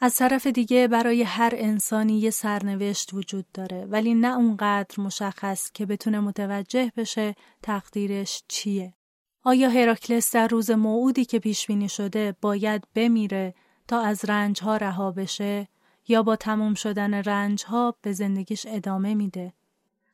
از 0.00 0.16
طرف 0.16 0.46
دیگه 0.46 0.88
برای 0.88 1.22
هر 1.22 1.52
انسانی 1.56 2.18
یه 2.18 2.30
سرنوشت 2.30 3.14
وجود 3.14 3.46
داره 3.54 3.86
ولی 3.86 4.14
نه 4.14 4.36
اونقدر 4.36 5.00
مشخص 5.00 5.70
که 5.72 5.86
بتونه 5.86 6.20
متوجه 6.20 6.92
بشه 6.96 7.34
تقدیرش 7.62 8.42
چیه. 8.48 8.94
آیا 9.42 9.70
هراکلس 9.70 10.34
در 10.34 10.48
روز 10.48 10.70
موعودی 10.70 11.24
که 11.24 11.38
پیش 11.38 11.66
بینی 11.66 11.88
شده 11.88 12.36
باید 12.40 12.84
بمیره 12.94 13.54
تا 13.88 14.00
از 14.00 14.24
رنجها 14.24 14.76
رها 14.76 15.10
بشه 15.10 15.68
یا 16.08 16.22
با 16.22 16.36
تموم 16.36 16.74
شدن 16.74 17.14
رنجها 17.14 17.94
به 18.02 18.12
زندگیش 18.12 18.66
ادامه 18.68 19.14
میده؟ 19.14 19.52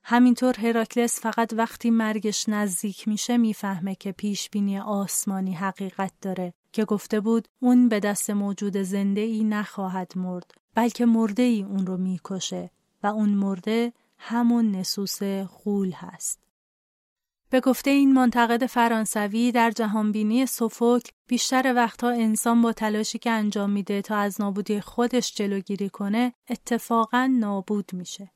همینطور 0.02 0.54
هراکلس 0.58 1.20
فقط 1.20 1.52
وقتی 1.52 1.90
مرگش 1.90 2.48
نزدیک 2.48 3.08
میشه 3.08 3.36
می‌فهمه 3.36 3.94
که 3.94 4.12
پیش 4.12 4.50
بینی 4.50 4.78
آسمانی 4.78 5.52
حقیقت 5.52 6.12
داره 6.22 6.54
که 6.72 6.84
گفته 6.84 7.20
بود 7.20 7.48
اون 7.60 7.88
به 7.88 8.00
دست 8.00 8.30
موجود 8.30 8.76
زنده 8.76 9.20
ای 9.20 9.44
نخواهد 9.44 10.12
مرد 10.16 10.54
بلکه 10.74 11.06
مرده 11.06 11.42
ای 11.42 11.62
اون 11.62 11.86
رو 11.86 11.96
می‌کشه 11.96 12.70
و 13.02 13.06
اون 13.06 13.28
مرده 13.28 13.92
همون 14.18 14.70
نسوس 14.70 15.22
غول 15.64 15.92
هست. 15.92 16.43
به 17.54 17.60
گفته 17.60 17.90
این 17.90 18.12
منتقد 18.12 18.66
فرانسوی 18.66 19.52
در 19.52 19.70
جهانبینی 19.70 20.46
سوفوکل 20.46 21.10
بیشتر 21.26 21.74
وقتها 21.76 22.10
انسان 22.10 22.62
با 22.62 22.72
تلاشی 22.72 23.18
که 23.18 23.30
انجام 23.30 23.70
میده 23.70 24.02
تا 24.02 24.16
از 24.16 24.40
نابودی 24.40 24.80
خودش 24.80 25.34
جلوگیری 25.34 25.88
کنه 25.88 26.32
اتفاقا 26.50 27.30
نابود 27.40 27.90
میشه. 27.92 28.30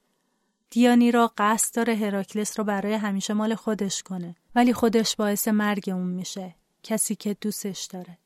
دیانی 0.70 1.12
را 1.12 1.32
قصد 1.38 1.76
داره 1.76 1.96
هراکلس 1.96 2.58
رو 2.58 2.64
برای 2.64 2.94
همیشه 2.94 3.34
مال 3.34 3.54
خودش 3.54 4.02
کنه 4.02 4.36
ولی 4.54 4.72
خودش 4.72 5.16
باعث 5.16 5.48
مرگ 5.48 5.90
اون 5.90 6.08
میشه 6.08 6.54
کسی 6.82 7.14
که 7.14 7.36
دوستش 7.40 7.84
داره 7.84 8.18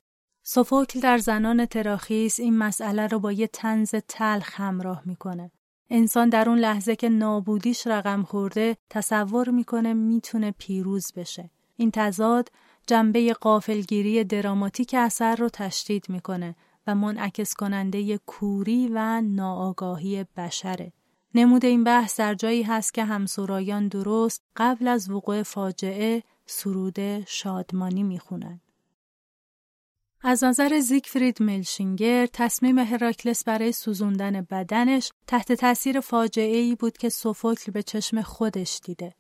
سوفوکل 0.42 1.00
در 1.00 1.18
زنان 1.18 1.66
تراخیس 1.66 2.40
این 2.40 2.58
مسئله 2.58 3.06
رو 3.06 3.18
با 3.18 3.32
یه 3.32 3.46
تنز 3.46 3.94
تلخ 4.08 4.60
همراه 4.60 5.02
می‌کنه 5.06 5.50
انسان 5.94 6.28
در 6.28 6.48
اون 6.48 6.58
لحظه 6.58 6.96
که 6.96 7.08
نابودیش 7.08 7.86
رقم 7.86 8.22
خورده 8.22 8.76
تصور 8.90 9.50
می‌کنه 9.50 9.94
می‌تونه 9.94 10.54
پیروز 10.58 11.12
بشه 11.16 11.50
این 11.76 11.90
تضاد 11.90 12.48
جنبه 12.86 13.32
قافلگیری 13.32 14.24
دراماتیک 14.24 14.94
اثر 14.98 15.36
رو 15.36 15.48
تشدید 15.48 16.06
می‌کنه 16.08 16.56
و 16.86 16.94
منعکس 16.94 17.54
کننده 17.54 18.18
کوری 18.18 18.90
و 18.92 19.20
ناآگاهی 19.20 20.26
بشره 20.36 20.92
نمود 21.34 21.64
این 21.64 21.84
بحث 21.84 22.20
در 22.20 22.34
جایی 22.34 22.62
هست 22.62 22.94
که 22.94 23.04
همسورایان 23.04 23.88
درست 23.88 24.42
قبل 24.56 24.88
از 24.88 25.10
وقوع 25.10 25.42
فاجعه 25.42 26.22
سرود 26.46 27.24
شادمانی 27.24 28.02
می‌خونند. 28.02 28.60
از 30.24 30.44
نظر 30.44 30.80
زیگفرید 30.80 31.42
ملشینگر 31.42 32.26
تصمیم 32.26 32.78
هراکلس 32.78 33.44
برای 33.44 33.72
سوزوندن 33.72 34.40
بدنش 34.50 35.12
تحت 35.26 35.52
تاثیر 35.52 36.00
فاجعه 36.00 36.56
ای 36.56 36.74
بود 36.74 36.96
که 36.96 37.08
سوفوکل 37.08 37.72
به 37.72 37.82
چشم 37.82 38.22
خودش 38.22 38.80
دیده. 38.84 39.14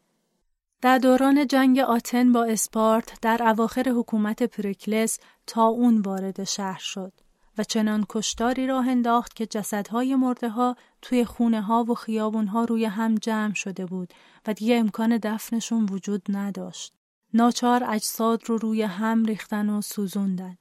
در 0.80 0.98
دوران 0.98 1.46
جنگ 1.46 1.78
آتن 1.78 2.32
با 2.32 2.44
اسپارت 2.44 3.20
در 3.22 3.42
اواخر 3.48 3.88
حکومت 3.88 4.42
پریکلس 4.42 5.18
تا 5.46 5.66
اون 5.66 6.00
وارد 6.00 6.44
شهر 6.44 6.80
شد. 6.80 7.12
و 7.58 7.64
چنان 7.64 8.06
کشتاری 8.08 8.66
راه 8.66 8.88
انداخت 8.88 9.36
که 9.36 9.46
جسدهای 9.46 10.14
مرده 10.14 10.48
ها 10.48 10.76
توی 11.02 11.24
خونه 11.24 11.62
ها 11.62 11.84
و 11.84 11.94
خیابون 11.94 12.46
ها 12.46 12.64
روی 12.64 12.84
هم 12.84 13.14
جمع 13.14 13.54
شده 13.54 13.86
بود 13.86 14.14
و 14.46 14.52
دیگه 14.52 14.76
امکان 14.76 15.18
دفنشون 15.22 15.88
وجود 15.90 16.22
نداشت. 16.28 16.94
ناچار 17.34 17.84
اجساد 17.88 18.42
رو 18.46 18.58
روی 18.58 18.82
هم 18.82 19.24
ریختن 19.24 19.70
و 19.70 19.80
سوزوندن. 19.80 20.56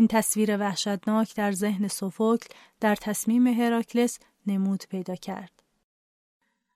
این 0.00 0.08
تصویر 0.08 0.58
وحشتناک 0.58 1.34
در 1.34 1.52
ذهن 1.52 1.88
سوفوکل 1.88 2.46
در 2.80 2.96
تصمیم 2.96 3.46
هراکلس 3.46 4.18
نمود 4.46 4.84
پیدا 4.90 5.14
کرد. 5.14 5.62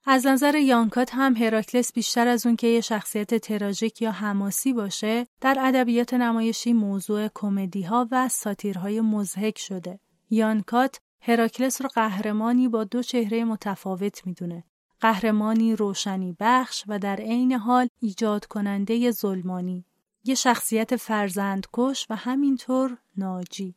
از 0.05 0.27
نظر 0.27 0.55
یانکات 0.55 1.09
هم 1.13 1.35
هراکلس 1.35 1.93
بیشتر 1.93 2.27
از 2.27 2.45
اون 2.45 2.55
که 2.55 2.67
یه 2.67 2.81
شخصیت 2.81 3.35
تراژیک 3.35 4.01
یا 4.01 4.11
حماسی 4.11 4.73
باشه 4.73 5.27
در 5.41 5.57
ادبیات 5.59 6.13
نمایشی 6.13 6.73
موضوع 6.73 7.27
کمدی 7.33 7.81
ها 7.81 8.07
و 8.11 8.29
ساتیرهای 8.29 9.01
مزهک 9.01 9.57
شده. 9.57 9.99
یانکات 10.29 10.99
هراکلس 11.21 11.81
رو 11.81 11.89
قهرمانی 11.95 12.67
با 12.67 12.83
دو 12.83 13.03
چهره 13.03 13.43
متفاوت 13.43 14.27
می‌دونه. 14.27 14.63
قهرمانی 15.01 15.75
روشنی 15.75 16.35
بخش 16.39 16.83
و 16.87 16.99
در 16.99 17.15
عین 17.15 17.51
حال 17.51 17.87
ایجاد 17.99 18.45
کننده 18.45 19.11
ظلمانی. 19.11 19.85
یه 20.25 20.35
شخصیت 20.35 20.95
فرزندکش 20.95 22.07
و 22.09 22.15
همینطور 22.15 22.97
ناجی. 23.17 23.75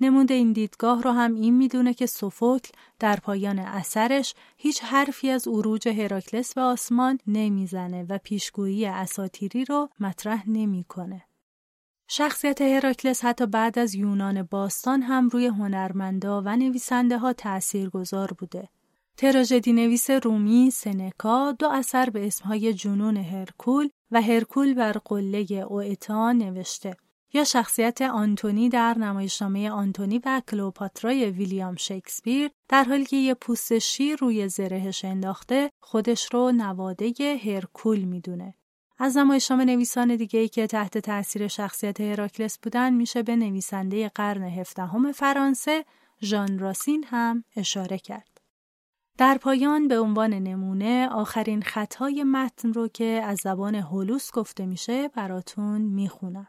نمود 0.00 0.32
این 0.32 0.52
دیدگاه 0.52 1.02
رو 1.02 1.10
هم 1.10 1.34
این 1.34 1.54
می‌دونه 1.56 1.94
که 1.94 2.06
سوفوکل 2.06 2.70
در 2.98 3.16
پایان 3.16 3.58
اثرش 3.58 4.34
هیچ 4.56 4.82
حرفی 4.82 5.30
از 5.30 5.48
عروج 5.48 5.88
هراکلس 5.88 6.54
به 6.54 6.60
آسمان 6.60 7.18
نمی‌زنه 7.26 8.06
و 8.08 8.18
پیشگویی 8.18 8.86
اساتیری 8.86 9.64
رو 9.64 9.88
مطرح 10.00 10.50
نمی‌کنه. 10.50 11.22
شخصیت 12.08 12.62
هراکلس 12.62 13.24
حتی 13.24 13.46
بعد 13.46 13.78
از 13.78 13.94
یونان 13.94 14.42
باستان 14.42 15.02
هم 15.02 15.28
روی 15.28 15.46
هنرمندا 15.46 16.42
و 16.42 16.56
نویسنده 16.56 17.18
ها 17.18 17.32
تأثیر 17.32 17.90
گذار 17.90 18.32
بوده. 18.38 18.68
تراژدی 19.16 19.72
نویس 19.72 20.10
رومی 20.10 20.70
سنکا 20.70 21.52
دو 21.52 21.68
اثر 21.68 22.10
به 22.10 22.26
اسمهای 22.26 22.74
جنون 22.74 23.16
هرکول 23.16 23.88
و 24.14 24.22
هرکول 24.22 24.74
بر 24.74 24.92
قله 24.92 25.66
اوئتا 25.68 26.32
نوشته 26.32 26.96
یا 27.32 27.44
شخصیت 27.44 28.02
آنتونی 28.02 28.68
در 28.68 28.98
نمایشنامه 28.98 29.70
آنتونی 29.70 30.20
و 30.24 30.42
کلوپاترای 30.48 31.30
ویلیام 31.30 31.76
شکسپیر 31.76 32.50
در 32.68 32.84
حالی 32.84 33.04
که 33.04 33.16
یه 33.16 33.34
پوست 33.34 33.78
شیر 33.78 34.16
روی 34.16 34.48
زرهش 34.48 35.04
انداخته 35.04 35.70
خودش 35.80 36.28
رو 36.32 36.52
نواده 36.52 37.12
هرکول 37.44 38.00
می‌دونه. 38.00 38.54
از 38.98 39.16
نمایشنامه 39.16 39.64
نویسان 39.64 40.16
دیگه 40.16 40.40
ای 40.40 40.48
که 40.48 40.66
تحت 40.66 40.98
تاثیر 40.98 41.48
شخصیت 41.48 42.00
هراکلس 42.00 42.58
بودن 42.58 42.92
میشه 42.94 43.22
به 43.22 43.36
نویسنده 43.36 44.08
قرن 44.08 44.42
هفدهم 44.42 45.12
فرانسه 45.12 45.84
ژان 46.22 46.58
راسین 46.58 47.04
هم 47.08 47.44
اشاره 47.56 47.98
کرد. 47.98 48.33
در 49.18 49.38
پایان 49.38 49.88
به 49.88 50.00
عنوان 50.00 50.34
نمونه 50.34 51.08
آخرین 51.08 51.62
خطای 51.62 52.24
متن 52.24 52.72
رو 52.72 52.88
که 52.88 53.04
از 53.04 53.38
زبان 53.38 53.74
هولوس 53.74 54.30
گفته 54.32 54.66
میشه 54.66 55.08
براتون 55.08 55.80
می‌خونم. 55.80 56.48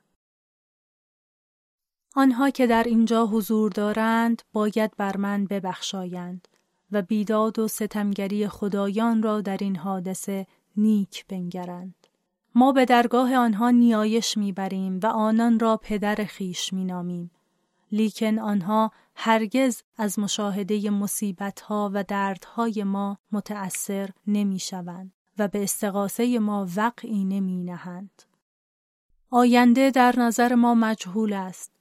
آنها 2.15 2.49
که 2.49 2.67
در 2.67 2.83
اینجا 2.83 3.25
حضور 3.25 3.71
دارند 3.71 4.41
باید 4.53 4.91
بر 4.97 5.17
من 5.17 5.45
ببخشایند 5.45 6.47
و 6.91 7.01
بیداد 7.01 7.59
و 7.59 7.67
ستمگری 7.67 8.47
خدایان 8.47 9.23
را 9.23 9.41
در 9.41 9.57
این 9.61 9.75
حادثه 9.75 10.47
نیک 10.77 11.25
بنگرند. 11.27 12.07
ما 12.55 12.71
به 12.71 12.85
درگاه 12.85 13.35
آنها 13.35 13.69
نیایش 13.69 14.37
می‌بریم 14.37 14.99
و 15.03 15.05
آنان 15.05 15.59
را 15.59 15.77
پدر 15.77 16.15
خیش 16.15 16.73
مینامیم. 16.73 17.31
لیکن 17.95 18.39
آنها 18.39 18.91
هرگز 19.15 19.81
از 19.97 20.19
مشاهده 20.19 20.89
مصیبتها 20.89 21.91
و 21.93 22.03
دردهای 22.03 22.83
ما 22.83 23.17
متأثر 23.31 24.09
نمی‌شوند 24.27 25.13
و 25.37 25.47
به 25.47 25.63
استقاسه 25.63 26.39
ما 26.39 26.67
وقعی 26.75 27.25
نمی 27.25 27.63
نهند. 27.63 28.23
آینده 29.29 29.91
در 29.91 30.19
نظر 30.19 30.55
ما 30.55 30.75
مجهول 30.75 31.33
است 31.33 31.71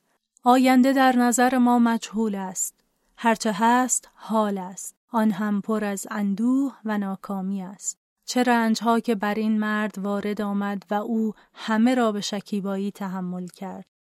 آینده 0.43 0.93
در 0.93 1.17
نظر 1.17 1.59
ما 1.59 1.79
مجهول 1.79 2.35
است. 2.35 2.75
هرچه 3.17 3.53
هست 3.55 4.09
حال 4.15 4.59
است. 4.59 4.97
آن 5.09 5.31
هم 5.31 5.61
پر 5.61 5.85
از 5.85 6.07
اندوه 6.11 6.77
و 6.85 6.99
ناکامی 6.99 7.63
است. 7.63 7.99
چه 8.25 8.43
رنجها 8.43 9.01
که 9.01 9.15
بر 9.15 9.35
این 9.35 9.59
مرد 9.59 9.99
وارد 9.99 10.41
آمد 10.41 10.83
و 10.91 10.95
او 10.95 11.33
همه 11.55 11.95
را 11.95 12.13
به 12.13 12.21
شکیبایی 12.21 12.91
تحمل 12.91 13.47
کرد. 13.47 13.94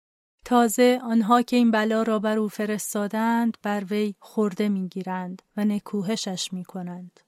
تازه 0.45 0.99
آنها 1.03 1.41
که 1.41 1.56
این 1.56 1.71
بلا 1.71 2.03
را 2.03 2.19
بر 2.19 2.38
او 2.38 2.47
فرستادند 2.47 3.58
بر 3.62 3.84
وی 3.84 4.15
خورده 4.19 4.69
می‌گیرند 4.69 5.41
و 5.58 5.65
نکوهشش 5.65 6.54
می 6.54 6.63
کنند. 6.63 7.19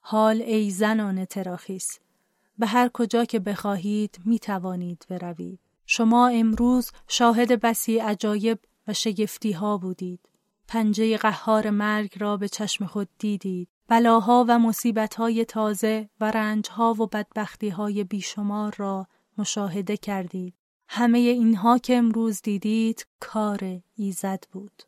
حال 0.00 0.42
ای 0.42 0.70
زنان 0.70 1.24
تراخیس 1.24 1.98
به 2.58 2.66
هر 2.66 2.88
کجا 2.88 3.24
که 3.24 3.38
بخواهید 3.38 4.18
می 4.24 4.38
توانید 4.38 5.06
بروید. 5.08 5.60
شما 5.86 6.28
امروز 6.28 6.90
شاهد 7.08 7.60
بسی 7.60 7.98
عجایب 7.98 8.58
و 8.88 8.92
شگفتی 8.92 9.52
ها 9.52 9.78
بودید. 9.78 10.28
پنجه 10.68 11.16
قهار 11.16 11.70
مرگ 11.70 12.12
را 12.20 12.36
به 12.36 12.48
چشم 12.48 12.86
خود 12.86 13.08
دیدید. 13.18 13.68
بلاها 13.88 14.44
و 14.48 14.72
های 15.16 15.44
تازه 15.44 16.08
و 16.20 16.30
رنجها 16.30 16.94
و 16.94 17.08
های 17.70 18.04
بیشمار 18.04 18.74
را 18.76 19.06
مشاهده 19.38 19.96
کردید. 19.96 20.54
همه 20.88 21.18
اینها 21.18 21.78
که 21.78 21.96
امروز 21.96 22.42
دیدید 22.42 23.06
کار 23.20 23.80
ایزد 23.96 24.44
بود. 24.52 24.82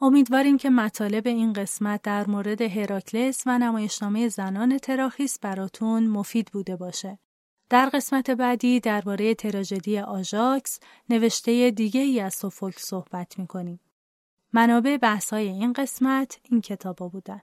امیدواریم 0.00 0.56
که 0.58 0.70
مطالب 0.70 1.26
این 1.26 1.52
قسمت 1.52 2.02
در 2.02 2.26
مورد 2.26 2.62
هراکلس 2.62 3.42
و 3.46 3.58
نمایشنامه 3.58 4.28
زنان 4.28 4.78
تراخیس 4.78 5.38
براتون 5.38 6.06
مفید 6.06 6.50
بوده 6.52 6.76
باشه. 6.76 7.18
در 7.70 7.88
قسمت 7.88 8.30
بعدی 8.30 8.80
درباره 8.80 9.34
تراژدی 9.34 9.98
آژاکس 9.98 10.80
نوشته 11.08 11.70
دیگه 11.70 12.00
ای 12.00 12.20
از 12.20 12.34
سوفوکل 12.34 12.80
صحبت 12.80 13.38
می‌کنیم. 13.38 13.80
منابع 14.52 14.96
بحث‌های 14.96 15.48
این 15.48 15.72
قسمت 15.72 16.40
این 16.42 16.60
کتابا 16.60 17.08
بودن. 17.08 17.40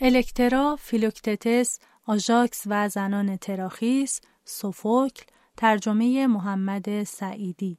الکترا، 0.00 0.76
فیلوکتتس، 0.76 1.78
آژاکس 2.06 2.62
و 2.66 2.88
زنان 2.88 3.36
تراخیس، 3.36 4.20
سوفوکل، 4.48 5.24
ترجمه 5.56 6.26
محمد 6.26 7.04
سعیدی. 7.04 7.78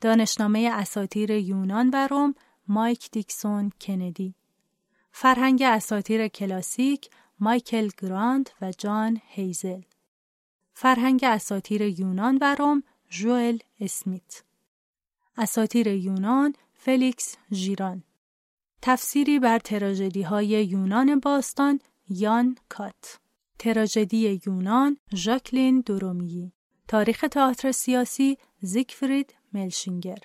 دانشنامه 0.00 0.70
اساطیر 0.72 1.30
یونان 1.30 1.90
و 1.92 2.06
روم، 2.06 2.34
مایک 2.68 3.10
دیکسون 3.10 3.72
کندی. 3.80 4.34
فرهنگ 5.12 5.62
اساطیر 5.62 6.28
کلاسیک، 6.28 7.10
مایکل 7.40 7.88
گرانت 8.02 8.50
و 8.60 8.72
جان 8.78 9.20
هیزل. 9.26 9.82
فرهنگ 10.74 11.20
اساطیر 11.24 11.82
یونان 11.82 12.38
و 12.40 12.54
روم، 12.54 12.82
جوئل 13.08 13.58
اسمیت. 13.80 14.42
اساطیر 15.36 15.86
یونان، 15.86 16.54
فلیکس 16.74 17.36
ژیران. 17.52 18.02
تفسیری 18.82 19.38
بر 19.38 19.58
تراژدی 19.58 20.22
های 20.22 20.46
یونان 20.46 21.20
باستان 21.20 21.80
یان 22.08 22.56
کات 22.68 23.18
تراژدی 23.60 24.40
یونان 24.46 24.96
ژاکلین 25.14 25.80
دورومیی 25.80 26.52
تاریخ 26.88 27.24
تئاتر 27.30 27.72
سیاسی 27.72 28.38
زیگفرید 28.60 29.34
ملشینگر. 29.52 30.18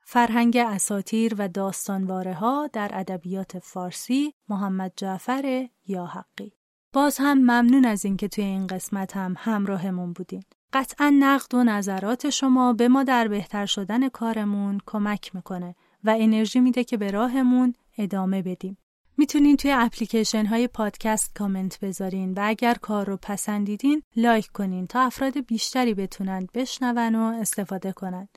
فرهنگ 0.00 0.56
اساتیر 0.56 1.34
و 1.38 1.48
داستانواره 1.48 2.34
ها 2.34 2.70
در 2.72 2.90
ادبیات 2.94 3.58
فارسی 3.58 4.34
محمد 4.48 4.92
جعفر 4.96 5.68
یا 5.86 6.06
حقی 6.06 6.52
باز 6.92 7.18
هم 7.18 7.38
ممنون 7.38 7.84
از 7.84 8.04
اینکه 8.04 8.28
توی 8.28 8.44
این 8.44 8.66
قسمت 8.66 9.16
هم 9.16 9.34
همراهمون 9.38 10.12
بودین. 10.12 10.42
قطعا 10.72 11.16
نقد 11.18 11.54
و 11.54 11.64
نظرات 11.64 12.30
شما 12.30 12.72
به 12.72 12.88
ما 12.88 13.04
در 13.04 13.28
بهتر 13.28 13.66
شدن 13.66 14.08
کارمون 14.08 14.80
کمک 14.86 15.34
می‌کنه 15.34 15.74
و 16.04 16.16
انرژی 16.18 16.60
میده 16.60 16.84
که 16.84 16.96
به 16.96 17.10
راهمون 17.10 17.74
ادامه 17.98 18.42
بدیم. 18.42 18.78
می‌تونین 19.16 19.56
توی 19.56 19.72
اپلیکیشن 19.72 20.46
های 20.46 20.66
پادکست 20.66 21.34
کامنت 21.34 21.80
بذارین 21.80 22.34
و 22.34 22.40
اگر 22.42 22.74
کار 22.74 23.06
رو 23.06 23.18
پسندیدین 23.22 24.02
لایک 24.16 24.46
کنین 24.46 24.86
تا 24.86 25.00
افراد 25.00 25.40
بیشتری 25.40 25.94
بتونن 25.94 26.46
بشنون 26.54 27.14
و 27.14 27.40
استفاده 27.40 27.92
کنند. 27.92 28.28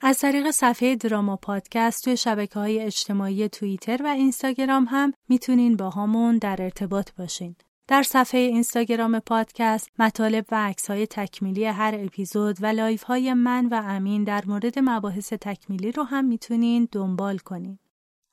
از 0.00 0.18
طریق 0.18 0.50
صفحه 0.50 0.96
دراما 0.96 1.36
پادکست 1.36 2.04
توی 2.04 2.16
شبکه 2.16 2.58
های 2.58 2.80
اجتماعی 2.80 3.48
توییتر 3.48 4.02
و 4.02 4.06
اینستاگرام 4.06 4.86
هم 4.90 5.12
می‌تونین 5.28 5.76
باهامون 5.76 6.38
در 6.38 6.62
ارتباط 6.62 7.10
باشین. 7.18 7.56
در 7.88 8.02
صفحه 8.02 8.40
اینستاگرام 8.40 9.18
پادکست 9.18 9.90
مطالب 9.98 10.44
و 10.52 10.66
عکس 10.66 10.90
های 10.90 11.06
تکمیلی 11.06 11.64
هر 11.64 11.94
اپیزود 11.98 12.56
و 12.60 12.66
live 12.66 13.02
های 13.02 13.34
من 13.34 13.66
و 13.66 13.82
امین 13.84 14.24
در 14.24 14.44
مورد 14.46 14.78
مباحث 14.78 15.32
تکمیلی 15.32 15.92
رو 15.92 16.02
هم 16.02 16.24
می‌تونین 16.24 16.88
دنبال 16.92 17.38
کنین. 17.38 17.78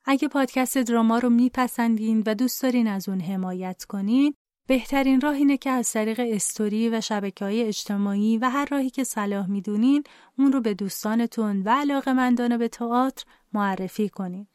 اگه 0.04 0.28
پادکست 0.28 0.78
دراما 0.78 1.18
رو 1.18 1.30
میپسندین 1.30 2.22
و 2.26 2.34
دوست 2.34 2.62
دارین 2.62 2.86
از 2.86 3.08
اون 3.08 3.20
حمایت 3.20 3.84
کنین 3.84 4.34
بهترین 4.66 5.20
راه 5.20 5.34
اینه 5.34 5.56
که 5.56 5.70
از 5.70 5.92
طریق 5.92 6.20
استوری 6.24 6.88
و 6.88 7.00
شبکه 7.00 7.44
های 7.44 7.62
اجتماعی 7.62 8.38
و 8.38 8.50
هر 8.50 8.68
راهی 8.70 8.90
که 8.90 9.04
صلاح 9.04 9.46
می‌دونین 9.46 10.04
اون 10.38 10.52
رو 10.52 10.60
به 10.60 10.74
دوستانتون 10.74 11.62
و 11.62 11.70
علاقه 11.70 12.12
مندانه 12.12 12.58
به 12.58 12.68
تئاتر 12.68 13.24
معرفی 13.52 14.08
کنین. 14.08 14.46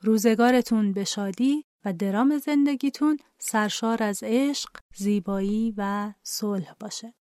روزگارتون 0.00 0.92
به 0.92 1.04
شادی 1.04 1.64
و 1.84 1.92
درام 1.92 2.38
زندگیتون 2.38 3.18
سرشار 3.38 4.02
از 4.02 4.20
عشق، 4.22 4.70
زیبایی 4.94 5.74
و 5.76 6.12
صلح 6.22 6.74
باشه. 6.80 7.14